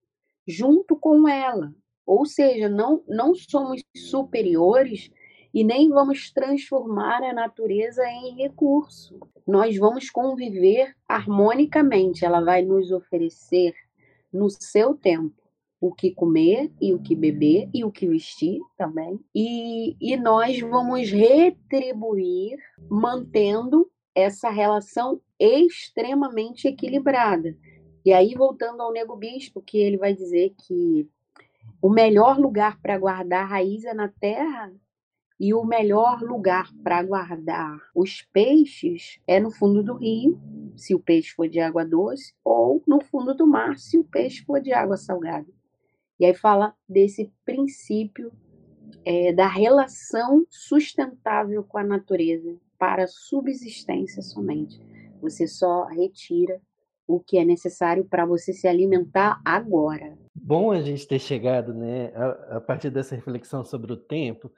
[0.47, 1.73] junto com ela.
[2.07, 5.11] Ou seja, não, não somos superiores
[5.53, 9.19] e nem vamos transformar a natureza em recurso.
[9.45, 12.23] Nós vamos conviver harmonicamente.
[12.23, 13.75] Ela vai nos oferecer
[14.31, 15.35] no seu tempo
[15.81, 19.19] o que comer e o que beber e o que vestir também.
[19.35, 22.57] E, e nós vamos retribuir
[22.89, 27.55] mantendo essa relação extremamente equilibrada.
[28.03, 31.07] E aí, voltando ao Nego Bispo, que ele vai dizer que
[31.81, 34.73] o melhor lugar para guardar raiz é na terra
[35.39, 40.39] e o melhor lugar para guardar os peixes é no fundo do rio,
[40.75, 44.43] se o peixe for de água doce, ou no fundo do mar, se o peixe
[44.43, 45.47] for de água salgada.
[46.19, 48.31] E aí fala desse princípio
[49.05, 54.81] é, da relação sustentável com a natureza para subsistência somente.
[55.21, 56.59] Você só retira
[57.07, 60.17] o que é necessário para você se alimentar agora.
[60.35, 64.51] Bom a gente ter chegado, né, a, a partir dessa reflexão sobre o tempo,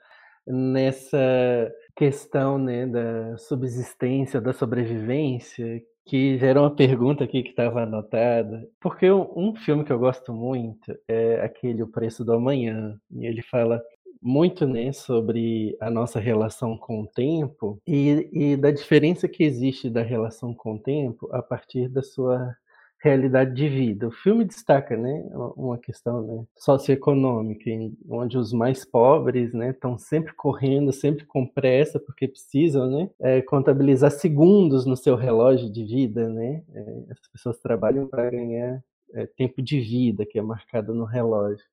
[0.46, 8.66] nessa questão, né, da subsistência, da sobrevivência, que gerou uma pergunta aqui que estava anotada,
[8.80, 13.42] porque um, filme que eu gosto muito é aquele O Preço do Amanhã, e ele
[13.42, 13.80] fala
[14.22, 19.88] muito né, sobre a nossa relação com o tempo e, e da diferença que existe
[19.88, 22.54] da relação com o tempo a partir da sua
[23.02, 24.08] realidade de vida.
[24.08, 25.24] O filme destaca, né,
[25.56, 27.70] uma questão né, socioeconômica,
[28.08, 33.40] onde os mais pobres, né, estão sempre correndo, sempre com pressa, porque precisam, né, é,
[33.40, 36.62] contabilizar segundos no seu relógio de vida, né.
[36.74, 38.82] É, as pessoas trabalham para ganhar
[39.14, 41.64] é, tempo de vida, que é marcado no relógio.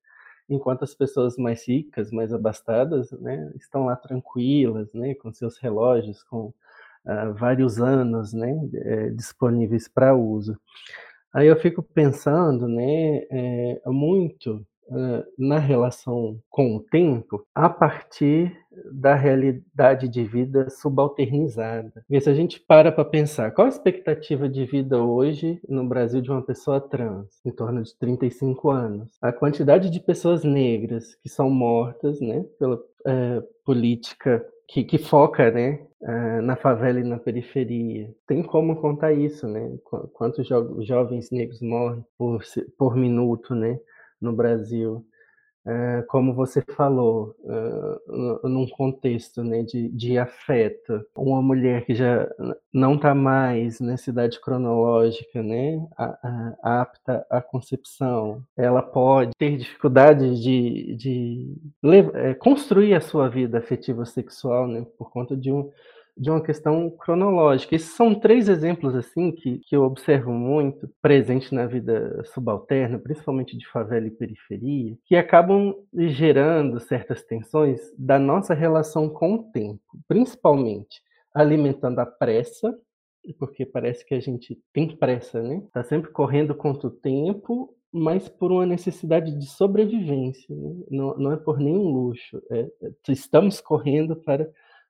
[0.48, 6.22] Enquanto as pessoas mais ricas, mais abastadas, né, estão lá tranquilas, né, com seus relógios,
[6.22, 6.46] com
[7.04, 10.58] uh, vários anos, né, é, disponíveis para uso.
[11.32, 14.66] Aí eu fico pensando, né, é, muito
[15.38, 18.56] na relação com o tempo a partir
[18.92, 22.04] da realidade de vida subalternizada.
[22.08, 26.20] E se a gente para para pensar, qual a expectativa de vida hoje no Brasil
[26.20, 27.40] de uma pessoa trans?
[27.44, 29.10] Em torno de 35 anos.
[29.20, 35.50] A quantidade de pessoas negras que são mortas né, pela é, política que, que, foca
[35.50, 35.80] né,
[36.42, 38.10] na favela e na periferia.
[38.26, 39.76] Tem como contar isso, né?
[40.12, 42.42] Quantos jo jovens negros morrem por,
[42.76, 43.80] por minuto né,
[44.20, 45.04] no Brasil.
[45.70, 52.26] Eh, como você falou, uh, num contexto né, de, de afeto, uma mulher que já
[52.72, 59.58] não está mais nessa idade cronológica, né, a, a, apta à concepção, ela pode ter
[59.58, 61.54] dificuldade de, de
[62.14, 65.70] é, construir a sua vida afetiva sexual né, por conta de um,
[66.18, 67.76] de uma questão cronológica.
[67.76, 73.56] Esses são três exemplos assim que, que eu observo muito presente na vida subalterna, principalmente
[73.56, 79.80] de favela e periferia, que acabam gerando certas tensões da nossa relação com o tempo,
[80.08, 81.00] principalmente
[81.32, 82.76] alimentando a pressa,
[83.38, 85.62] porque parece que a gente tem pressa, né?
[85.72, 90.74] Tá sempre correndo contra o tempo, mas por uma necessidade de sobrevivência, né?
[90.90, 92.42] não, não é por nenhum luxo.
[92.50, 94.48] É, é estamos correndo para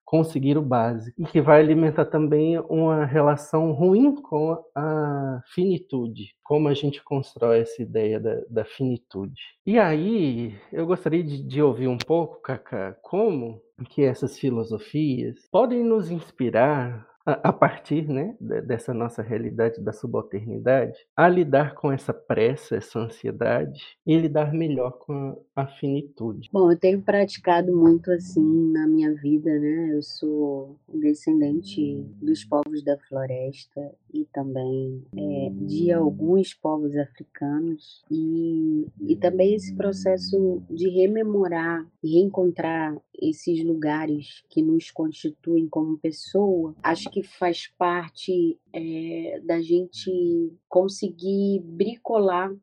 [0.08, 6.66] conseguir o básico e que vai alimentar também uma relação ruim com a finitude, como
[6.66, 9.38] a gente constrói essa ideia da, da finitude.
[9.66, 15.84] E aí eu gostaria de, de ouvir um pouco, Cacá, como que essas filosofias podem
[15.84, 22.76] nos inspirar a partir né, dessa nossa realidade da subalternidade, a lidar com essa pressa,
[22.76, 26.48] essa ansiedade e lidar melhor com a finitude.
[26.52, 29.90] Bom, eu tenho praticado muito assim na minha vida, né?
[29.92, 38.86] Eu sou descendente dos povos da floresta e também é, de alguns povos africanos e,
[39.06, 46.74] e também esse processo de rememorar e reencontrar esses lugares que nos constituem como pessoa,
[46.82, 52.54] acho que faz parte é, da gente conseguir bricolar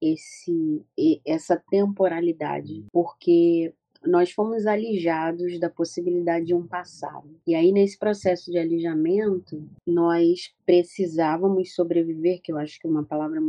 [0.00, 0.82] esse,
[1.26, 7.28] essa temporalidade, porque nós fomos alijados da possibilidade de um passado.
[7.46, 13.04] E aí, nesse processo de alijamento, nós precisávamos sobreviver, que eu acho que é uma
[13.04, 13.40] palavra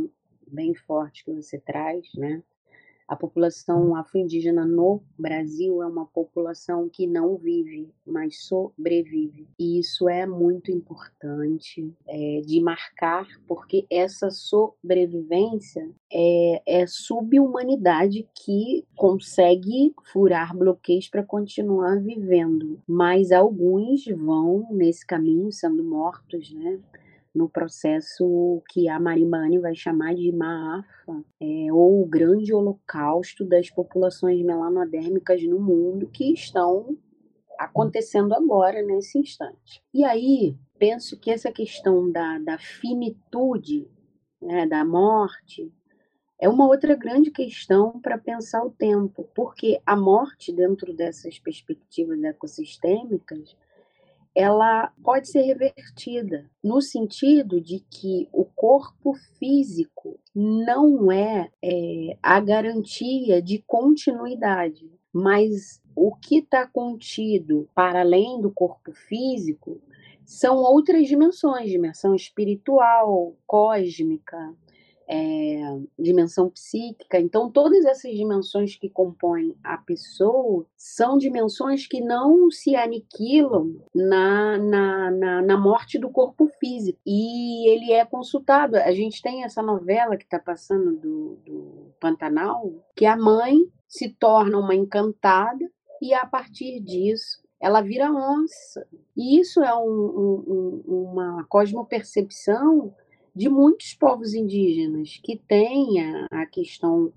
[0.46, 2.42] bem forte que você traz, né?
[3.12, 9.46] A população afro-indígena no Brasil é uma população que não vive, mas sobrevive.
[9.60, 18.82] E isso é muito importante é, de marcar, porque essa sobrevivência é, é subhumanidade que
[18.96, 22.80] consegue furar bloqueios para continuar vivendo.
[22.88, 26.80] Mas alguns vão nesse caminho sendo mortos, né?
[27.34, 33.70] No processo que a Marimani vai chamar de Maafa, é, ou o grande holocausto das
[33.70, 36.96] populações melanodérmicas no mundo que estão
[37.58, 39.82] acontecendo agora, nesse instante.
[39.94, 43.88] E aí, penso que essa questão da, da finitude,
[44.40, 45.72] né, da morte,
[46.40, 52.20] é uma outra grande questão para pensar o tempo, porque a morte, dentro dessas perspectivas
[52.24, 53.56] ecossistêmicas,
[54.34, 62.40] ela pode ser revertida no sentido de que o corpo físico não é, é a
[62.40, 69.80] garantia de continuidade, mas o que está contido para além do corpo físico
[70.24, 74.54] são outras dimensões, dimensão espiritual, cósmica,
[75.12, 77.20] é, dimensão psíquica.
[77.20, 84.56] Então, todas essas dimensões que compõem a pessoa são dimensões que não se aniquilam na,
[84.56, 86.98] na, na, na morte do corpo físico.
[87.04, 88.76] E ele é consultado.
[88.76, 94.08] A gente tem essa novela que está passando do, do Pantanal, que a mãe se
[94.08, 98.86] torna uma encantada e a partir disso ela vira onça.
[99.14, 102.94] E isso é um, um, uma cosmopercepção
[103.34, 107.12] de muitos povos indígenas que têm a, a questão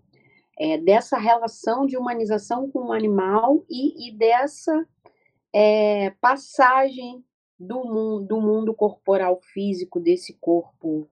[0.57, 4.87] é, dessa relação de humanização com o animal e, e dessa
[5.53, 7.23] é, passagem
[7.59, 11.07] do mundo, do mundo corporal físico desse corpo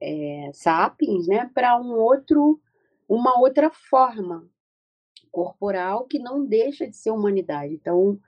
[0.00, 2.60] é, sapiens, né, para um outro,
[3.08, 4.48] uma outra forma
[5.30, 7.74] corporal que não deixa de ser humanidade.
[7.74, 8.18] Então,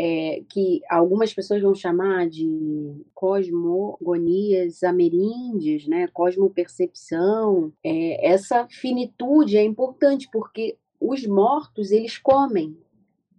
[0.00, 6.06] é, que algumas pessoas vão chamar de cosmogonias ameríndias, né?
[6.12, 7.72] cosmopercepção.
[7.82, 12.76] É, essa finitude é importante porque os mortos eles comem,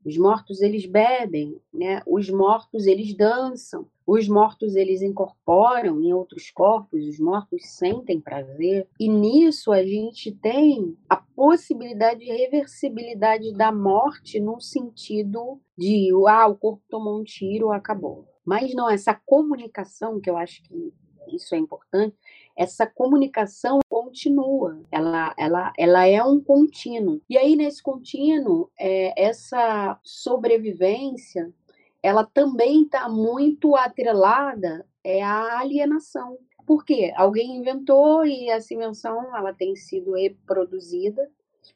[0.06, 2.02] os mortos eles bebem, né?
[2.06, 3.88] Os mortos eles dançam.
[4.06, 8.88] Os mortos eles incorporam em outros corpos, os mortos sentem prazer.
[9.00, 16.48] E nisso a gente tem a possibilidade de reversibilidade da morte no sentido de ah,
[16.48, 18.28] o corpo tomou um tiro, acabou.
[18.44, 20.92] Mas não, essa comunicação, que eu acho que
[21.28, 22.16] isso é importante,
[22.58, 23.80] essa comunicação
[24.10, 27.22] continua, ela, ela, ela é um contínuo.
[27.30, 31.54] E aí, nesse contínuo, é, essa sobrevivência,
[32.02, 36.38] ela também está muito atrelada é, à alienação.
[36.66, 37.14] Por quê?
[37.16, 41.30] Alguém inventou e essa invenção ela tem sido reproduzida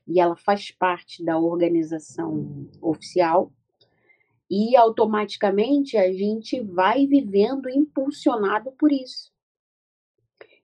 [0.07, 3.51] e ela faz parte da organização oficial
[4.49, 9.32] e automaticamente a gente vai vivendo impulsionado por isso.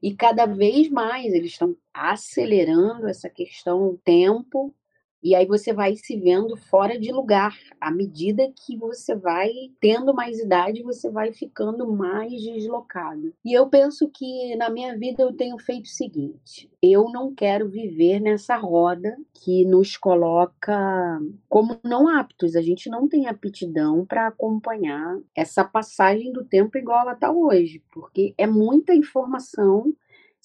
[0.01, 4.73] E cada vez mais eles estão acelerando essa questão tempo,
[5.21, 7.57] e aí você vai se vendo fora de lugar.
[7.79, 9.49] À medida que você vai
[9.79, 13.33] tendo mais idade, você vai ficando mais deslocado.
[13.43, 17.69] E eu penso que na minha vida eu tenho feito o seguinte: eu não quero
[17.69, 22.55] viver nessa roda que nos coloca como não aptos.
[22.55, 27.83] A gente não tem aptidão para acompanhar essa passagem do tempo igual ela está hoje,
[27.91, 29.93] porque é muita informação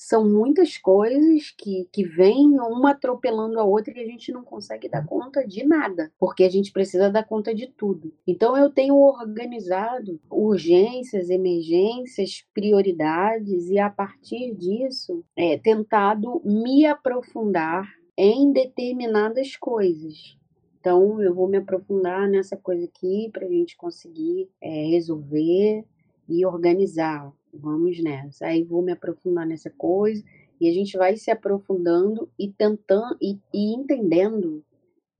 [0.05, 4.87] são muitas coisas que, que vêm uma atropelando a outra e a gente não consegue
[4.89, 8.13] dar conta de nada, porque a gente precisa dar conta de tudo.
[8.27, 17.89] Então eu tenho organizado urgências, emergências, prioridades e a partir disso é, tentado me aprofundar
[18.17, 20.37] em determinadas coisas.
[20.79, 25.83] Então, eu vou me aprofundar nessa coisa aqui para a gente conseguir é, resolver
[26.29, 28.47] e organizar vamos nessa.
[28.47, 30.25] Aí vou me aprofundar nessa coisa
[30.61, 34.65] e a gente vai se aprofundando e tentando e, e entendendo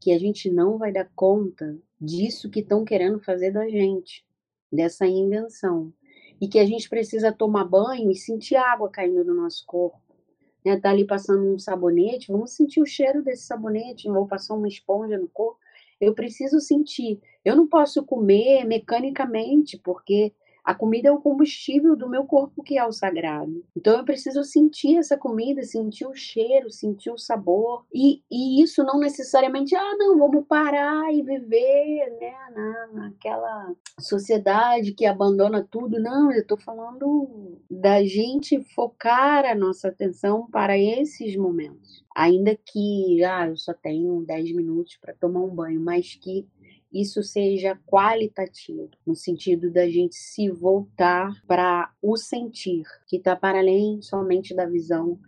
[0.01, 4.25] que a gente não vai dar conta disso que estão querendo fazer da gente,
[4.71, 5.93] dessa invenção.
[6.41, 9.99] E que a gente precisa tomar banho e sentir água caindo no nosso corpo.
[10.65, 10.79] Né?
[10.79, 15.17] Tá ali passando um sabonete, vamos sentir o cheiro desse sabonete, vou passar uma esponja
[15.17, 15.59] no corpo.
[16.01, 17.21] Eu preciso sentir.
[17.45, 20.35] Eu não posso comer mecanicamente, porque
[20.65, 23.63] a comida é o combustível do meu corpo, que é o sagrado.
[23.77, 27.85] Então eu preciso sentir essa comida, sentir o cheiro, sentir o sabor.
[27.93, 34.93] E, e isso não necessariamente, ah, não, vamos parar e viver né, na, naquela sociedade
[34.93, 36.01] que abandona tudo.
[36.01, 42.05] Não, eu estou falando da gente focar a nossa atenção para esses momentos.
[42.17, 46.47] Ainda que, ah, eu só tenho 10 minutos para tomar um banho, mas que
[46.95, 53.59] isso seja qualitativo, no sentido da gente se voltar para o sentir, que está para
[53.59, 55.19] além somente da visão,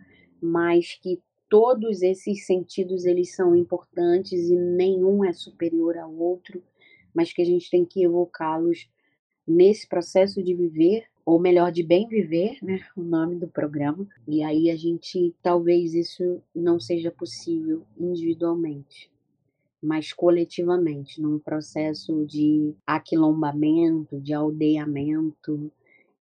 [0.41, 6.63] mas que todos esses sentidos eles são importantes e nenhum é superior ao outro,
[7.13, 8.89] mas que a gente tem que evocá-los
[9.45, 14.07] nesse processo de viver, ou melhor, de bem viver, né, o nome do programa.
[14.25, 19.11] E aí a gente talvez isso não seja possível individualmente
[19.87, 25.71] mas coletivamente, num processo de aquilombamento, de aldeamento,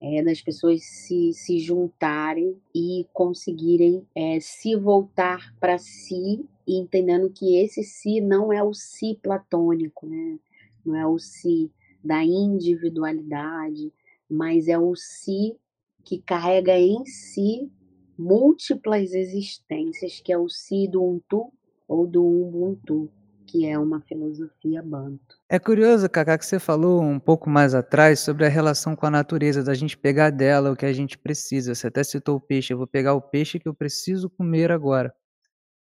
[0.01, 7.57] é, das pessoas se, se juntarem e conseguirem é, se voltar para si, entendendo que
[7.57, 10.39] esse si não é o si platônico, né?
[10.85, 11.69] não é o si
[12.05, 13.93] da individualidade,
[14.31, 15.57] mas é o si
[16.05, 17.69] que carrega em si
[18.17, 21.53] múltiplas existências, que é o si do Untu
[21.89, 23.11] ou do Ubuntu
[23.47, 25.37] que é uma filosofia banto.
[25.49, 29.11] É curioso, Cacá, que você falou um pouco mais atrás sobre a relação com a
[29.11, 31.75] natureza, da gente pegar dela o que a gente precisa.
[31.75, 35.15] Você até citou o peixe, eu vou pegar o peixe que eu preciso comer agora.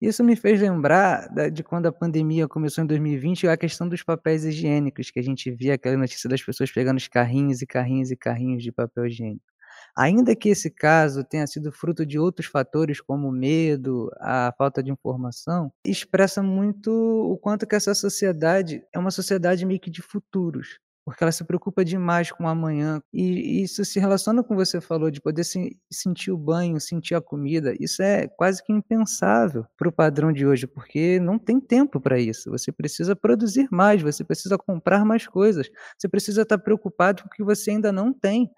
[0.00, 4.44] Isso me fez lembrar de quando a pandemia começou em 2020, a questão dos papéis
[4.44, 8.16] higiênicos, que a gente via aquela notícia das pessoas pegando os carrinhos e carrinhos e
[8.16, 9.51] carrinhos de papel higiênico.
[9.96, 14.90] Ainda que esse caso tenha sido fruto de outros fatores, como medo, a falta de
[14.90, 20.78] informação, expressa muito o quanto que essa sociedade é uma sociedade meio que de futuros
[21.04, 23.02] porque ela se preocupa demais com o amanhã.
[23.12, 26.80] E isso se relaciona com o que você falou, de poder se, sentir o banho,
[26.80, 27.74] sentir a comida.
[27.80, 32.18] Isso é quase que impensável para o padrão de hoje, porque não tem tempo para
[32.18, 32.50] isso.
[32.50, 35.68] Você precisa produzir mais, você precisa comprar mais coisas,
[35.98, 38.48] você precisa estar preocupado com o que você ainda não tem.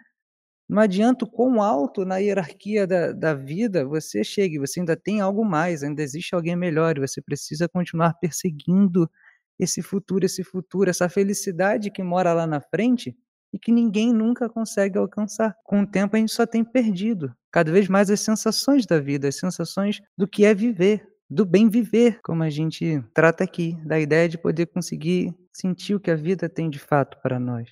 [0.68, 5.20] Não adianta o quão alto na hierarquia da, da vida você chegue, você ainda tem
[5.20, 9.08] algo mais, ainda existe alguém melhor, e você precisa continuar perseguindo
[9.58, 13.16] esse futuro, esse futuro, essa felicidade que mora lá na frente
[13.52, 15.54] e que ninguém nunca consegue alcançar.
[15.64, 19.28] Com o tempo a gente só tem perdido cada vez mais as sensações da vida,
[19.28, 24.00] as sensações do que é viver, do bem viver, como a gente trata aqui, da
[24.00, 27.70] ideia de poder conseguir sentir o que a vida tem de fato para nós.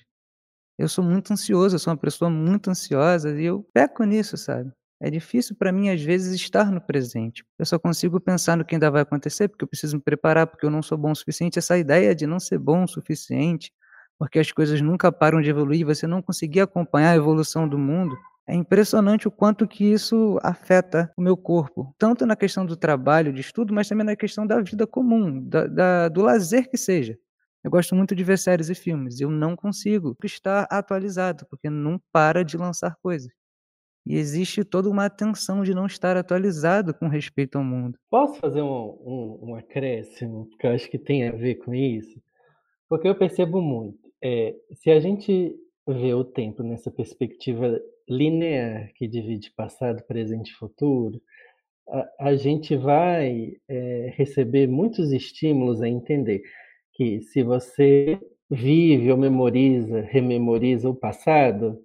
[0.77, 4.71] Eu sou muito ansioso, eu sou uma pessoa muito ansiosa e eu peco nisso, sabe?
[4.99, 7.43] É difícil para mim, às vezes, estar no presente.
[7.59, 10.65] Eu só consigo pensar no que ainda vai acontecer, porque eu preciso me preparar, porque
[10.65, 11.59] eu não sou bom o suficiente.
[11.59, 13.71] Essa ideia de não ser bom o suficiente,
[14.17, 18.17] porque as coisas nunca param de evoluir, você não conseguir acompanhar a evolução do mundo,
[18.47, 23.31] é impressionante o quanto que isso afeta o meu corpo, tanto na questão do trabalho,
[23.31, 27.17] de estudo, mas também na questão da vida comum, da, da, do lazer que seja.
[27.63, 29.21] Eu gosto muito de ver séries e filmes.
[29.21, 33.31] Eu não consigo estar atualizado, porque não para de lançar coisas.
[34.05, 37.97] E existe toda uma tensão de não estar atualizado com respeito ao mundo.
[38.09, 40.47] Posso fazer um, um, um acréscimo?
[40.49, 42.21] Porque eu acho que tem a ver com isso.
[42.89, 43.97] Porque eu percebo muito.
[44.21, 45.55] É, se a gente
[45.87, 51.21] vê o tempo nessa perspectiva linear que divide passado, presente e futuro,
[51.87, 56.43] a, a gente vai é, receber muitos estímulos a entender
[56.93, 58.19] que se você
[58.49, 61.81] vive ou memoriza, rememoriza o passado,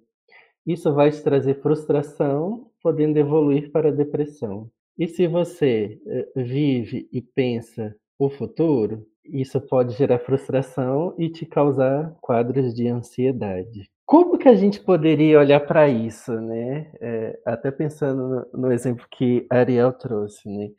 [0.65, 4.69] isso vai te trazer frustração, podendo evoluir para a depressão.
[4.97, 11.45] E se você eh, vive e pensa o futuro, isso pode gerar frustração e te
[11.45, 13.89] causar quadros de ansiedade.
[14.05, 16.91] Como que a gente poderia olhar para isso, né?
[16.99, 20.69] É, até pensando no, no, exemplo que Ariel trouxe, né?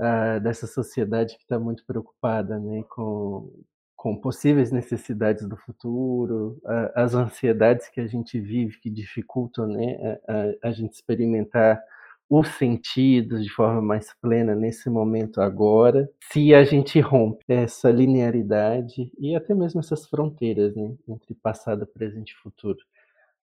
[0.00, 3.50] Ah, dessa sociedade que está muito preocupada, né, com
[3.96, 6.56] com possíveis necessidades do futuro,
[6.94, 10.20] as ansiedades que a gente vive que dificultam né,
[10.62, 11.82] a, a, gente experimentar
[12.30, 19.10] os sentidos de forma mais plena nesse momento agora, se a gente rompe essa linearidade
[19.18, 22.78] e até mesmo essas fronteiras né, entre passado, presente e futuro.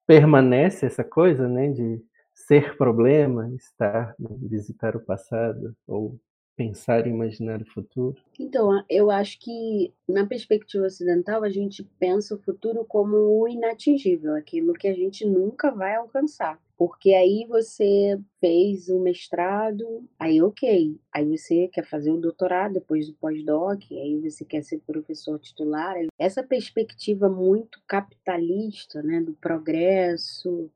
[0.06, 6.20] Permanece essa coisa né, de ser problema, estar, né, visitar o passado ou
[6.56, 8.16] pensar e imaginar o futuro?
[8.38, 14.34] Então, eu acho que na perspectiva ocidental a gente pensa o futuro como o inatingível,
[14.34, 16.60] aquilo que a gente nunca vai alcançar.
[16.76, 20.98] Porque aí você fez o mestrado, aí ok.
[21.12, 25.94] Aí você quer fazer o doutorado depois do pós-doc, aí você quer ser professor titular.
[26.18, 30.68] Essa perspectiva muito capitalista, né, do progresso,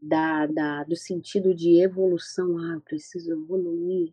[0.00, 4.12] da, da, do sentido de evolução, ah, preciso evoluir,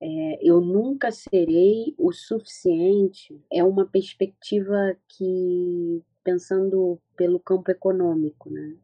[0.00, 8.76] é, eu nunca serei o suficiente é uma perspectiva que, pensando pelo campo econômico, né?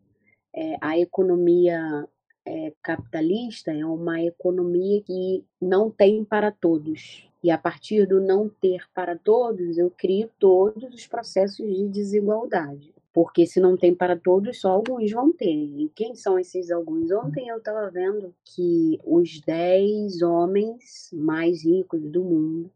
[0.54, 2.06] É, a economia
[2.44, 7.28] é, capitalista é uma economia que não tem para todos.
[7.42, 12.95] E a partir do não ter para todos, eu crio todos os processos de desigualdade
[13.16, 15.50] porque se não tem para todos, só alguns vão ter.
[15.50, 17.10] E quem são esses alguns?
[17.10, 22.70] Ontem eu estava vendo que os 10 homens mais ricos do mundo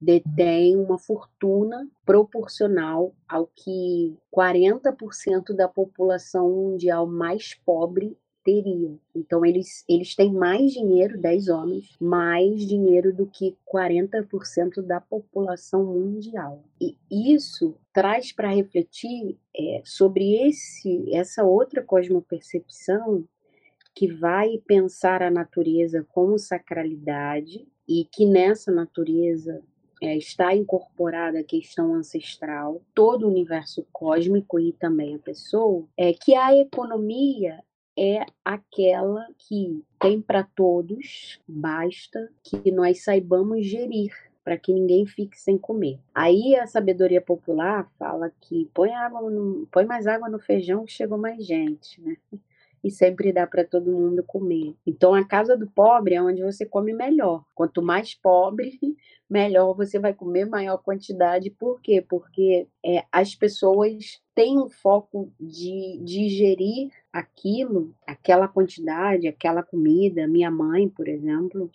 [0.00, 8.96] detêm uma fortuna proporcional ao que 40% da população mundial mais pobre teria.
[9.14, 15.84] Então, eles, eles têm mais dinheiro, 10 homens, mais dinheiro do que 40% da população
[15.84, 16.64] mundial.
[16.80, 23.24] E isso traz para refletir é, sobre esse, essa outra cosmopercepção
[23.94, 29.60] que vai pensar a natureza como sacralidade e que nessa natureza
[30.00, 36.12] é, está incorporada a questão ancestral, todo o universo cósmico e também a pessoa, é
[36.12, 37.60] que a economia
[37.98, 44.12] é aquela que tem para todos, basta que nós saibamos gerir
[44.44, 45.98] para que ninguém fique sem comer.
[46.14, 50.92] Aí a sabedoria popular fala que põe água no, põe mais água no feijão que
[50.92, 52.16] chegou mais gente, né?
[52.82, 54.74] e sempre dá para todo mundo comer.
[54.86, 57.44] Então a casa do pobre é onde você come melhor.
[57.54, 58.78] Quanto mais pobre,
[59.28, 61.50] melhor você vai comer maior quantidade.
[61.50, 62.04] Por quê?
[62.08, 70.28] Porque é, as pessoas têm um foco de digerir aquilo, aquela quantidade, aquela comida.
[70.28, 71.68] Minha mãe, por exemplo,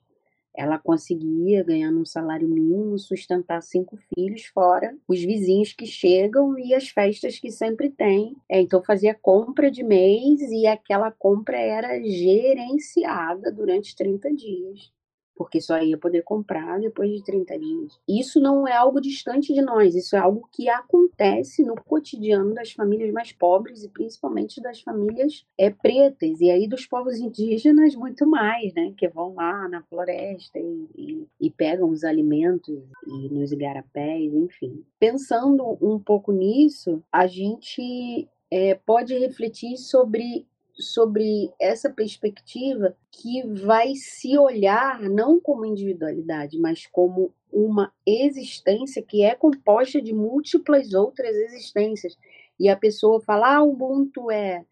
[0.56, 6.74] ela conseguia, ganhando um salário mínimo, sustentar cinco filhos, fora os vizinhos que chegam e
[6.74, 8.34] as festas que sempre tem.
[8.48, 14.94] É, então fazia compra de mês e aquela compra era gerenciada durante 30 dias
[15.36, 18.00] porque só ia poder comprar depois de 30 dias.
[18.08, 22.72] Isso não é algo distante de nós, isso é algo que acontece no cotidiano das
[22.72, 28.26] famílias mais pobres e principalmente das famílias é, pretas, e aí dos povos indígenas muito
[28.28, 33.52] mais, né, que vão lá na floresta e, e, e pegam os alimentos e nos
[33.52, 34.84] igarapés, enfim.
[35.00, 43.96] Pensando um pouco nisso, a gente é, pode refletir sobre sobre essa perspectiva que vai
[43.96, 51.36] se olhar não como individualidade, mas como uma existência que é composta de múltiplas outras
[51.36, 52.18] existências.
[52.60, 54.66] E a pessoa fala, ah, Ubuntu é,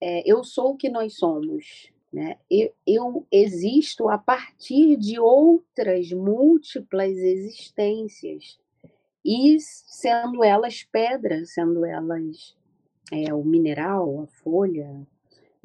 [0.00, 1.90] é eu sou o que nós somos.
[2.12, 2.36] Né?
[2.50, 8.58] Eu, eu existo a partir de outras múltiplas existências,
[9.24, 12.56] e sendo elas pedra, sendo elas
[13.12, 15.06] é, o mineral, a folha,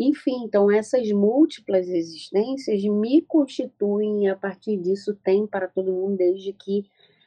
[0.07, 6.17] enfim, então essas múltiplas existências me constituem e a partir disso tem para todo mundo
[6.17, 6.85] desde que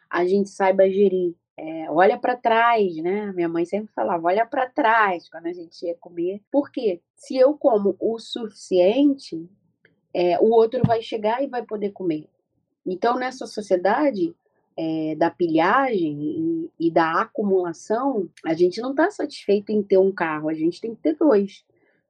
[0.09, 1.35] a gente saiba gerir.
[1.59, 3.33] É, olha para trás, né?
[3.33, 6.43] Minha mãe sempre falava, olha para trás quando a gente ia comer.
[6.51, 7.01] Por quê?
[7.14, 9.49] Se eu como o suficiente,
[10.12, 12.29] é, o outro vai chegar e vai poder comer.
[12.85, 14.35] Então, nessa sociedade
[14.77, 20.12] é, da pilhagem e, e da acumulação, a gente não está satisfeito em ter um
[20.12, 21.64] carro, a gente tem que ter dois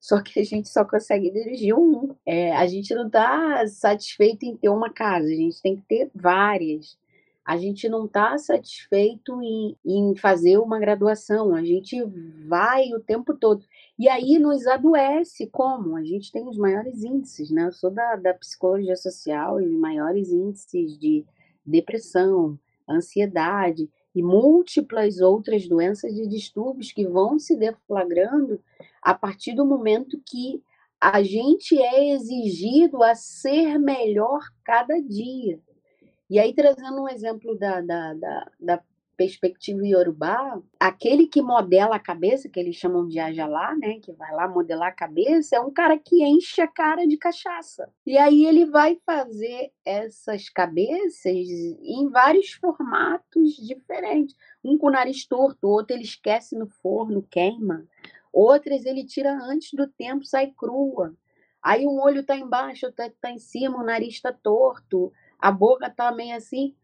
[0.07, 2.15] só que a gente só consegue dirigir um.
[2.25, 6.09] É, a gente não está satisfeito em ter uma casa, a gente tem que ter
[6.15, 6.97] várias.
[7.45, 12.01] A gente não está satisfeito em, em fazer uma graduação, a gente
[12.47, 13.65] vai o tempo todo.
[13.99, 15.97] E aí nos adoece como?
[15.97, 17.67] A gente tem os maiores índices, né?
[17.67, 21.25] Eu sou da, da psicologia social, os maiores índices de
[21.65, 22.57] depressão,
[22.89, 28.59] ansiedade e múltiplas outras doenças e distúrbios que vão se deflagrando
[29.03, 30.63] a partir do momento que
[30.99, 35.61] a gente é exigido a ser melhor cada dia.
[36.31, 38.83] E aí, trazendo um exemplo da, da, da, da
[39.17, 44.33] perspectiva iorubá, aquele que modela a cabeça, que eles chamam de ajalá, né, que vai
[44.33, 47.91] lá modelar a cabeça, é um cara que enche a cara de cachaça.
[48.05, 54.37] E aí ele vai fazer essas cabeças em vários formatos diferentes.
[54.65, 57.87] Um com o nariz torto, outro ele esquece no forno, queima.
[58.33, 61.17] Outras ele tira antes do tempo, sai crua.
[61.63, 65.87] Aí um olho está embaixo, está tá em cima, o nariz está torto, a boca
[65.87, 66.75] está meio assim.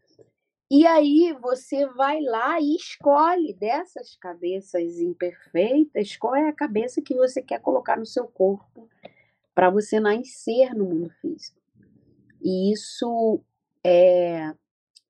[0.75, 7.13] E aí você vai lá e escolhe dessas cabeças imperfeitas qual é a cabeça que
[7.13, 8.89] você quer colocar no seu corpo
[9.53, 11.61] para você nascer no mundo físico.
[12.41, 13.39] E isso
[13.83, 14.51] é,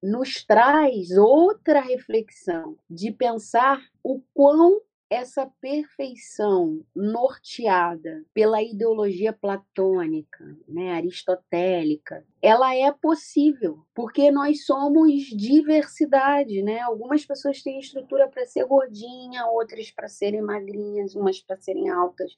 [0.01, 4.81] nos traz outra reflexão de pensar o quão
[5.13, 16.61] essa perfeição norteada pela ideologia platônica, né, aristotélica, ela é possível, porque nós somos diversidade,
[16.61, 16.79] né?
[16.81, 22.31] Algumas pessoas têm estrutura para ser gordinha, outras para serem magrinhas, umas para serem altas,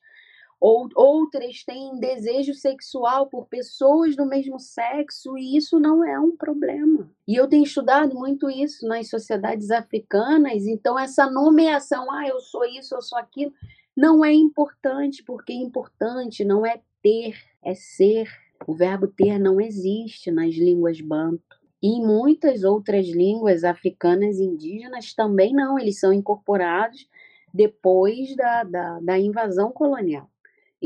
[0.59, 6.35] ou, outras têm desejo sexual por pessoas do mesmo sexo, e isso não é um
[6.35, 7.09] problema.
[7.27, 12.65] E eu tenho estudado muito isso nas sociedades africanas, então essa nomeação, ah, eu sou
[12.65, 13.53] isso, eu sou aquilo,
[13.95, 18.27] não é importante, porque importante não é ter, é ser.
[18.67, 21.55] O verbo ter não existe nas línguas banto.
[21.81, 27.07] E em muitas outras línguas africanas e indígenas também não, eles são incorporados
[27.53, 30.29] depois da, da, da invasão colonial.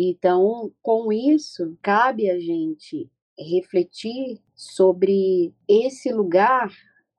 [0.02, 6.72] Então, com isso, cabe a gente refletir sobre esse lugar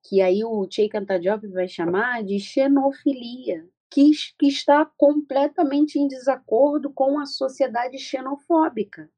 [0.03, 6.91] que aí o Cheikh Diop vai chamar de xenofilia, que, que está completamente em desacordo
[6.91, 9.11] com a sociedade xenofóbica.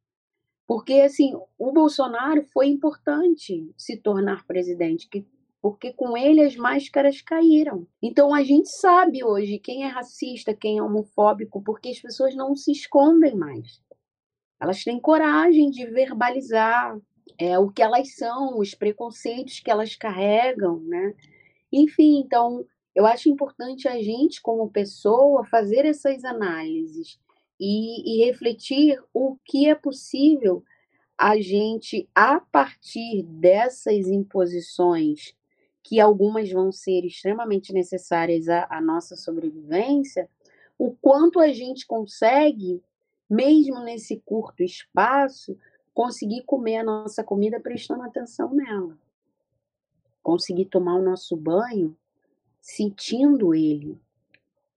[0.67, 5.25] Porque, assim, o Bolsonaro foi importante se tornar presidente, que
[5.63, 7.87] porque com ele as máscaras caíram.
[8.03, 12.57] Então a gente sabe hoje quem é racista, quem é homofóbico, porque as pessoas não
[12.57, 13.81] se escondem mais.
[14.61, 16.99] Elas têm coragem de verbalizar,
[17.39, 21.15] é, o que elas são, os preconceitos que elas carregam, né?
[21.73, 27.21] Enfim, então eu acho importante a gente, como pessoa, fazer essas análises
[27.59, 30.65] e, e refletir o que é possível
[31.17, 35.35] a gente, a partir dessas imposições,
[35.83, 40.29] que algumas vão ser extremamente necessárias à, à nossa sobrevivência,
[40.79, 42.83] o quanto a gente consegue,
[43.29, 45.57] mesmo nesse curto espaço,
[45.95, 48.97] conseguir comer a nossa comida prestando atenção nela.
[50.23, 51.97] Conseguir tomar o nosso banho
[52.61, 54.01] sentindo ele.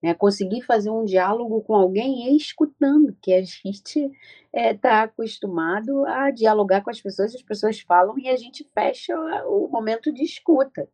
[0.02, 0.14] Né?
[0.14, 4.12] Conseguir fazer um diálogo com alguém e escutando, que a gente está
[4.54, 9.16] é, tá acostumado a dialogar com as pessoas, as pessoas falam e a gente fecha
[9.48, 10.90] o momento de escuta,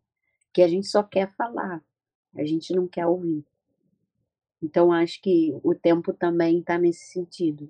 [0.53, 1.83] que a gente só quer falar,
[2.35, 3.45] a gente não quer ouvir.
[4.61, 7.69] Então, acho que o tempo também está nesse sentido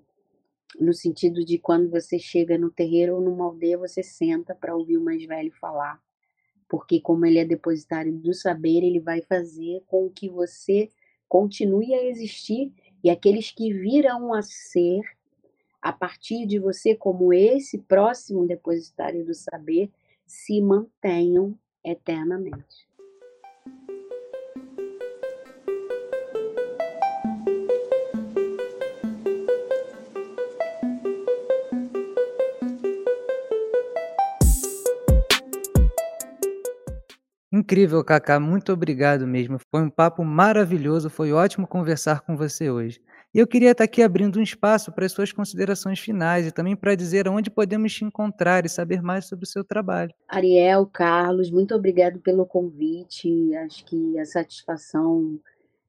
[0.80, 4.98] no sentido de quando você chega no terreiro ou numa aldeia, você senta para ouvir
[4.98, 6.02] o mais velho falar.
[6.70, 10.90] Porque, como ele é depositário do saber, ele vai fazer com que você
[11.28, 12.72] continue a existir
[13.04, 15.02] e aqueles que virão a ser
[15.82, 19.90] a partir de você, como esse próximo depositário do saber,
[20.26, 22.88] se mantenham eternamente.
[37.54, 39.60] Incrível, Kaká, muito obrigado mesmo.
[39.70, 43.02] Foi um papo maravilhoso, foi ótimo conversar com você hoje.
[43.34, 46.76] E eu queria estar aqui abrindo um espaço para as suas considerações finais e também
[46.76, 50.14] para dizer onde podemos te encontrar e saber mais sobre o seu trabalho.
[50.28, 53.56] Ariel, Carlos, muito obrigado pelo convite.
[53.56, 55.40] Acho que a satisfação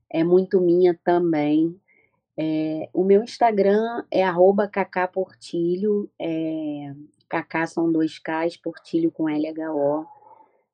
[0.08, 1.76] é muito minha também.
[2.36, 4.22] É, o meu Instagram é
[4.70, 6.94] @cacaportilho, é,
[7.66, 10.06] são dois Ks, Portilho com LHO.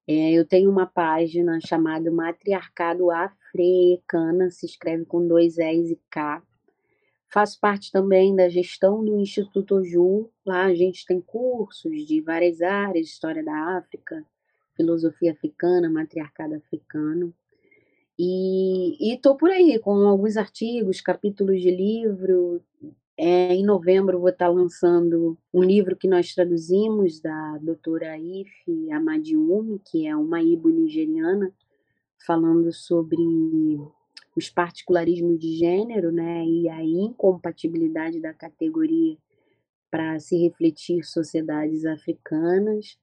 [0.07, 6.43] É, eu tenho uma página chamada Matriarcado Africana, se escreve com dois S e K.
[7.31, 10.31] Faço parte também da gestão do Instituto Oju.
[10.47, 14.25] Lá a gente tem cursos de várias áreas, história da África,
[14.75, 17.35] filosofia africana, matriarcado africano.
[18.19, 22.63] E estou por aí com alguns artigos, capítulos de livro,
[23.21, 29.81] é, em novembro vou estar lançando um livro que nós traduzimos da doutora Ife Amadiumi,
[29.85, 31.53] que é uma ibo nigeriana,
[32.25, 33.19] falando sobre
[34.39, 39.17] os particularismos de gênero né, e a incompatibilidade da categoria
[39.91, 42.99] para se refletir sociedades africanas.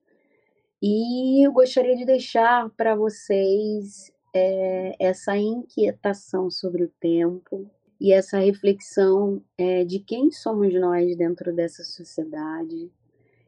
[0.81, 7.69] E eu gostaria de deixar para vocês é, essa inquietação sobre o tempo,
[7.99, 12.91] e essa reflexão é, de quem somos nós dentro dessa sociedade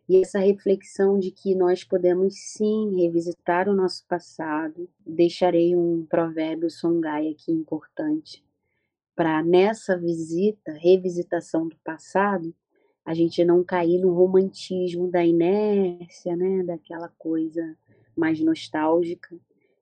[0.07, 4.87] e essa reflexão de que nós podemos sim revisitar o nosso passado.
[5.05, 8.43] Deixarei um provérbio songai aqui importante
[9.17, 12.53] para nessa visita, revisitação do passado,
[13.03, 17.75] a gente não cair no romantismo da inércia, né, daquela coisa
[18.15, 19.35] mais nostálgica,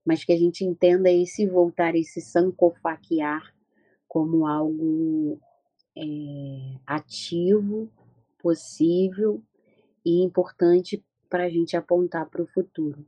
[0.06, 3.54] mas que a gente entenda esse voltar, esse sancofaquear
[4.08, 5.38] como algo
[5.98, 7.90] é, ativo,
[8.42, 9.44] possível
[10.06, 13.06] e importante para a gente apontar para o futuro.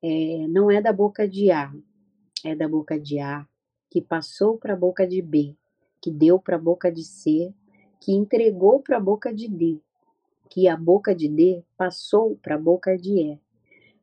[0.00, 1.72] É, não é da boca de A,
[2.44, 3.46] é da boca de A
[3.90, 5.54] que passou para a boca de B,
[6.00, 7.52] que deu para a boca de C,
[8.00, 9.78] que entregou para a boca de D,
[10.48, 13.38] que a boca de D passou para a boca de E,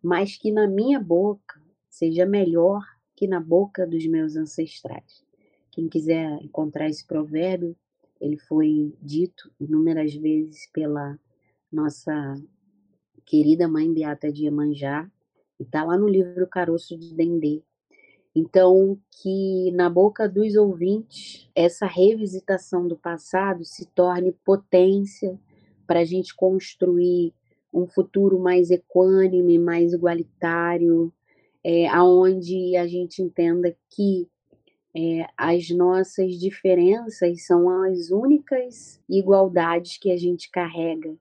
[0.01, 2.82] mas que na minha boca seja melhor
[3.15, 5.26] que na boca dos meus ancestrais.
[5.72, 7.76] Quem quiser encontrar esse provérbio,
[8.22, 11.20] ele foi dito inúmeras vezes pela
[11.72, 12.36] nossa
[13.26, 15.09] querida mãe Beata de Iemanjá,
[15.59, 17.61] e está lá no livro Caroço de Dendê.
[18.36, 25.39] Então, que na boca dos ouvintes, essa revisitação do passado se torne potência
[25.86, 27.34] para a gente construir
[27.74, 31.11] um futuro mais equânime, mais igualitário,
[31.63, 34.28] é, aonde a gente entenda que
[34.95, 41.15] é, as nossas diferenças são as únicas igualdades que a gente carrega.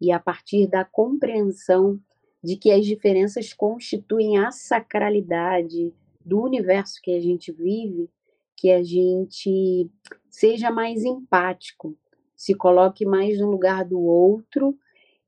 [0.00, 2.00] E a partir da compreensão
[2.42, 5.92] de que as diferenças constituem a sacralidade
[6.24, 8.10] do universo que a gente vive,
[8.56, 9.90] que a gente
[10.28, 11.96] seja mais empático,
[12.36, 14.78] se coloque mais no lugar do outro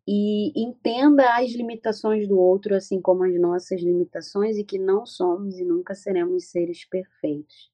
[0.06, 5.58] e entenda as limitações do outro, assim como as nossas limitações, e que não somos
[5.58, 7.70] e nunca seremos seres perfeitos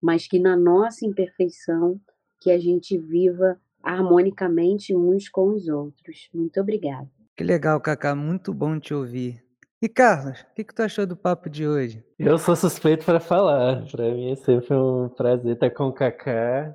[0.00, 2.00] mas que na nossa imperfeição
[2.40, 6.28] que a gente viva harmonicamente uns com os outros.
[6.32, 7.08] Muito obrigada.
[7.36, 9.42] Que legal, Cacá, muito bom te ouvir.
[9.80, 12.04] E Carlos, o que, que tu achou do papo de hoje?
[12.18, 13.86] Eu sou suspeito para falar.
[13.88, 16.74] Para mim é sempre um prazer estar com o Cacá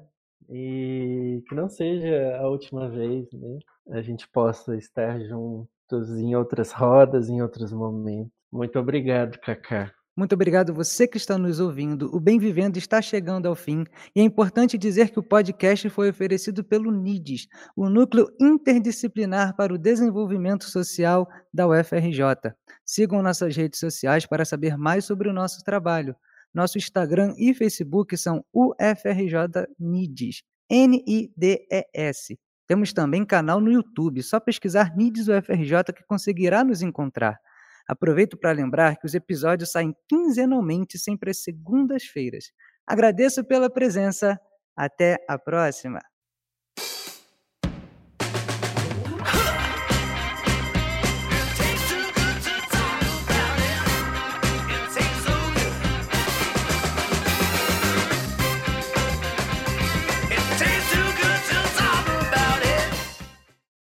[0.50, 3.60] e que não seja a última vez, né?
[3.92, 8.32] A gente possa estar juntos em outras rodas, em outros momentos.
[8.50, 9.92] Muito obrigado, Cacá.
[10.16, 12.16] Muito obrigado você que está nos ouvindo.
[12.16, 13.84] O Bem Vivendo está chegando ao fim
[14.16, 19.74] e é importante dizer que o podcast foi oferecido pelo NIDES, o Núcleo Interdisciplinar para
[19.74, 22.54] o Desenvolvimento Social da UFRJ.
[22.86, 26.16] Sigam nossas redes sociais para saber mais sobre o nosso trabalho.
[26.54, 32.38] Nosso Instagram e Facebook são UFRJ NIDES, N-I-D-E-S.
[32.68, 37.40] Temos também canal no YouTube, só pesquisar NIDES UFRJ que conseguirá nos encontrar.
[37.88, 42.46] Aproveito para lembrar que os episódios saem quinzenalmente, sempre às segundas-feiras.
[42.88, 44.40] Agradeço pela presença.
[44.76, 46.13] Até a próxima!